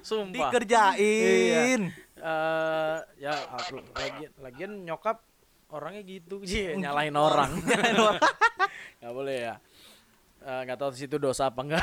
Sumpah. 0.00 0.48
Dikerjain. 0.48 1.92
Eh, 2.24 2.96
ya 3.20 3.34
aku 3.52 3.84
lagian, 4.00 4.30
lagian 4.40 4.72
nyokap 4.88 5.20
orangnya 5.68 6.00
gitu 6.08 6.40
sih 6.48 6.72
nyalain 6.80 7.12
orang. 7.12 7.52
Gak 8.96 9.12
boleh 9.12 9.36
ya. 9.52 9.54
Eh, 10.44 10.60
nggak 10.68 10.76
tahu 10.76 10.90
di 10.92 10.98
situ 11.00 11.16
dosa 11.16 11.48
apa 11.48 11.64
enggak. 11.64 11.80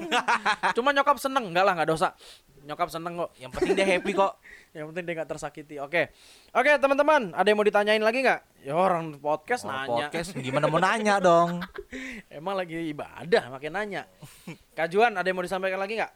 Cuma 0.76 0.96
nyokap 0.96 1.20
seneng, 1.20 1.52
enggak 1.52 1.64
lah 1.68 1.72
nggak 1.76 1.90
dosa. 1.92 2.16
Nyokap 2.64 2.88
seneng 2.88 3.12
kok. 3.20 3.30
Yang 3.36 3.50
penting 3.60 3.72
dia 3.76 3.86
happy 3.92 4.12
kok. 4.16 4.32
Yang 4.76 4.86
penting 4.88 5.04
dia 5.04 5.14
nggak 5.20 5.30
tersakiti. 5.36 5.76
Oke, 5.84 6.08
oke 6.56 6.70
teman-teman, 6.80 7.36
ada 7.36 7.44
yang 7.44 7.60
mau 7.60 7.68
ditanyain 7.68 8.00
lagi 8.00 8.24
nggak? 8.24 8.40
Ya 8.64 8.72
orang 8.72 9.20
podcast 9.20 9.68
Orang 9.68 9.84
nanya. 9.84 10.08
Podcast 10.08 10.28
gimana 10.48 10.64
mau 10.72 10.80
nanya 10.80 11.20
dong? 11.20 11.60
Emang 12.32 12.56
lagi 12.56 12.88
ibadah, 12.88 13.52
makin 13.52 13.76
nanya. 13.76 14.08
Kajuan, 14.72 15.12
ada 15.20 15.28
yang 15.28 15.36
mau 15.36 15.44
disampaikan 15.44 15.76
lagi 15.76 16.00
nggak? 16.00 16.12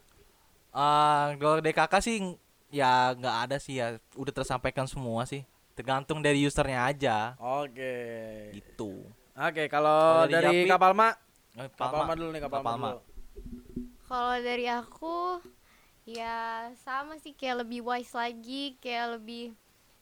Ah, 0.73 1.37
kalau 1.37 1.61
kakak 1.61 2.01
sih 2.01 2.33
ya 2.73 3.13
nggak 3.13 3.37
ada 3.45 3.57
sih 3.61 3.77
ya. 3.77 4.01
Udah 4.17 4.33
tersampaikan 4.33 4.89
semua 4.89 5.29
sih. 5.29 5.45
Tergantung 5.77 6.25
dari 6.25 6.43
usernya 6.49 6.89
aja 6.89 7.37
Oke. 7.39 7.95
gitu. 8.57 9.05
Oke, 9.37 9.71
kalau 9.71 10.27
Kalau 10.27 10.33
dari 10.33 10.65
dari 10.65 10.67
Japi? 10.67 11.28
Eh, 11.59 11.69
kapal 11.75 12.07
mak 12.07 12.15
dulu 12.15 12.31
nih 12.31 12.43
kapal, 12.47 12.61
Kapal 12.63 12.75
mak 12.75 12.79
Mak. 12.79 12.93
dulu. 12.95 13.03
Kalau 14.07 14.37
dari 14.41 14.67
aku 14.71 15.17
ya 16.09 16.71
sama 16.81 17.19
sih 17.19 17.35
kayak 17.35 17.67
lebih 17.67 17.83
wise 17.85 18.15
lagi, 18.15 18.79
kayak 18.79 19.21
lebih 19.21 19.53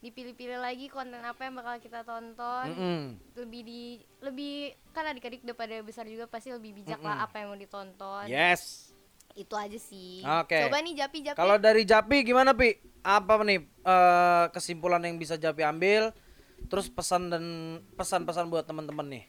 dipilih-pilih 0.05 0.61
lagi 0.61 0.87
konten 0.93 1.19
apa 1.19 1.49
yang 1.49 1.57
bakal 1.57 1.81
kita 1.81 2.05
tonton. 2.05 2.67
Mm-mm. 2.71 3.01
Lebih 3.35 3.61
di 3.65 3.83
lebih 4.21 4.77
kan 4.93 5.09
adik-adik 5.09 5.43
udah 5.43 5.57
pada 5.57 5.77
besar 5.81 6.05
juga 6.05 6.29
pasti 6.29 6.53
lebih 6.53 6.77
bijak 6.77 7.01
Mm-mm. 7.01 7.09
lah 7.09 7.25
apa 7.25 7.41
yang 7.41 7.49
mau 7.51 7.59
ditonton. 7.59 8.29
Yes. 8.29 8.93
Itu 9.33 9.57
aja 9.57 9.81
sih. 9.81 10.21
Oke. 10.23 10.61
Coba 10.69 10.85
nih 10.85 10.95
Japi 11.01 11.19
Japi. 11.25 11.37
Kalau 11.41 11.57
dari 11.57 11.83
Japi 11.83 12.17
gimana 12.23 12.53
Pi? 12.53 12.77
Apa 13.01 13.41
nih 13.43 13.65
eh, 13.65 14.45
kesimpulan 14.53 15.01
yang 15.03 15.17
bisa 15.17 15.41
Japi 15.41 15.65
ambil? 15.65 16.13
Terus 16.69 16.87
pesan 16.93 17.33
dan 17.33 17.45
pesan-pesan 17.97 18.53
buat 18.53 18.69
teman-teman 18.69 19.09
nih. 19.09 19.25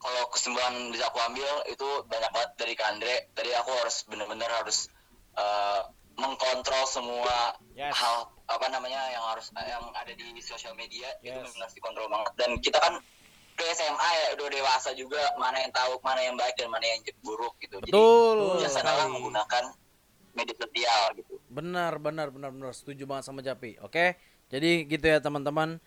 Kalau 0.00 0.26
kesimpulan 0.32 0.88
bisa 0.88 1.06
aku 1.06 1.20
ambil 1.20 1.46
itu 1.68 1.88
banyak 2.08 2.30
banget 2.32 2.50
dari 2.56 2.74
Kandre 2.74 3.14
tadi 3.36 3.52
aku 3.52 3.70
harus 3.70 4.02
bener-bener 4.08 4.48
harus 4.48 4.88
eh, 5.36 5.80
mengkontrol 6.16 6.84
semua 6.84 7.54
Yes. 7.70 7.96
hal 7.96 8.28
apa 8.44 8.66
namanya 8.68 9.08
yang 9.08 9.24
harus 9.24 9.48
yang 9.56 9.80
ada 9.94 10.12
di 10.12 10.36
sosial 10.42 10.74
media 10.74 11.08
itu 11.20 11.32
Yes. 11.32 11.54
harus 11.54 11.72
dikontrol 11.72 12.08
banget 12.08 12.32
dan 12.36 12.50
kita 12.60 12.76
kan 12.76 12.98
ke 13.54 13.64
SMA 13.72 14.10
ya 14.16 14.26
udah 14.36 14.48
dewasa 14.48 14.90
juga 14.92 15.20
mana 15.36 15.60
yang 15.60 15.72
tahu 15.72 15.96
mana 16.00 16.20
yang 16.20 16.36
baik 16.36 16.56
dan 16.56 16.68
mana 16.68 16.84
yang 16.84 17.00
buruk 17.20 17.56
gitu 17.60 17.76
Betul. 17.80 18.60
jadi 18.60 18.72
sekali. 18.72 19.12
menggunakan 19.16 19.64
media 20.32 20.54
sosial 20.56 21.02
gitu 21.16 21.34
Benar, 21.50 21.98
benar, 21.98 22.30
benar, 22.30 22.54
benar. 22.54 22.70
Setuju 22.70 23.10
banget 23.10 23.26
sama 23.26 23.42
Japi. 23.42 23.74
Oke. 23.82 24.14
Jadi 24.54 24.86
gitu 24.86 25.02
ya 25.02 25.18
teman-teman. 25.18 25.82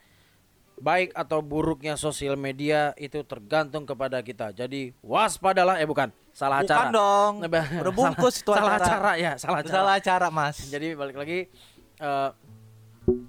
Baik 0.75 1.13
atau 1.13 1.39
buruknya 1.39 1.93
sosial 1.93 2.33
media 2.33 2.91
itu 2.95 3.21
tergantung 3.23 3.83
kepada 3.83 4.19
kita. 4.19 4.49
Jadi 4.49 4.91
waspadalah 4.99 5.77
eh 5.77 5.85
bukan, 5.85 6.09
salah 6.29 6.59
Bukan 6.59 6.69
acara. 6.69 6.89
dong. 6.89 7.33
Nah, 7.39 7.49
ba- 7.49 7.69
Udah 7.79 7.93
bungkus 7.99 8.41
itu 8.41 8.51
salah 8.51 8.75
acara. 8.75 8.85
acara 8.99 9.11
ya, 9.15 9.31
salah 9.35 9.59
Itu 9.59 9.69
acara. 9.69 9.77
Salah 9.79 9.93
acara 9.95 10.27
mas. 10.27 10.57
Jadi 10.65 10.87
balik 10.93 11.15
lagi 11.15 11.39
eh, 11.99 12.29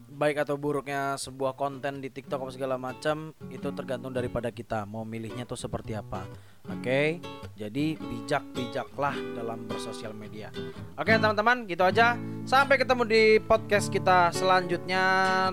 baik 0.08 0.40
atau 0.40 0.54
buruknya 0.54 1.14
sebuah 1.14 1.52
konten 1.52 1.98
di 1.98 2.06
TikTok 2.06 2.38
apa 2.38 2.50
segala 2.50 2.76
macam 2.76 3.34
itu 3.48 3.68
tergantung 3.70 4.10
daripada 4.10 4.48
kita 4.48 4.82
mau 4.84 5.02
milihnya 5.02 5.42
tuh 5.42 5.58
seperti 5.58 5.92
apa. 5.92 6.24
Oke. 6.72 7.20
Jadi 7.54 7.94
bijak-bijaklah 7.94 9.14
dalam 9.38 9.62
bersosial 9.70 10.10
media. 10.10 10.50
Oke, 10.98 11.14
teman-teman, 11.14 11.70
gitu 11.70 11.86
aja. 11.86 12.18
Sampai 12.42 12.82
ketemu 12.82 13.06
di 13.06 13.22
podcast 13.38 13.92
kita 13.94 14.34
selanjutnya. 14.34 15.04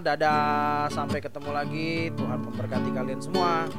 Dadah. 0.01 0.89
Sampai 0.89 1.21
ketemu 1.21 1.49
lagi. 1.53 2.09
Tuhan 2.17 2.39
memberkati 2.41 2.89
kalian 2.89 3.21
semua. 3.21 3.69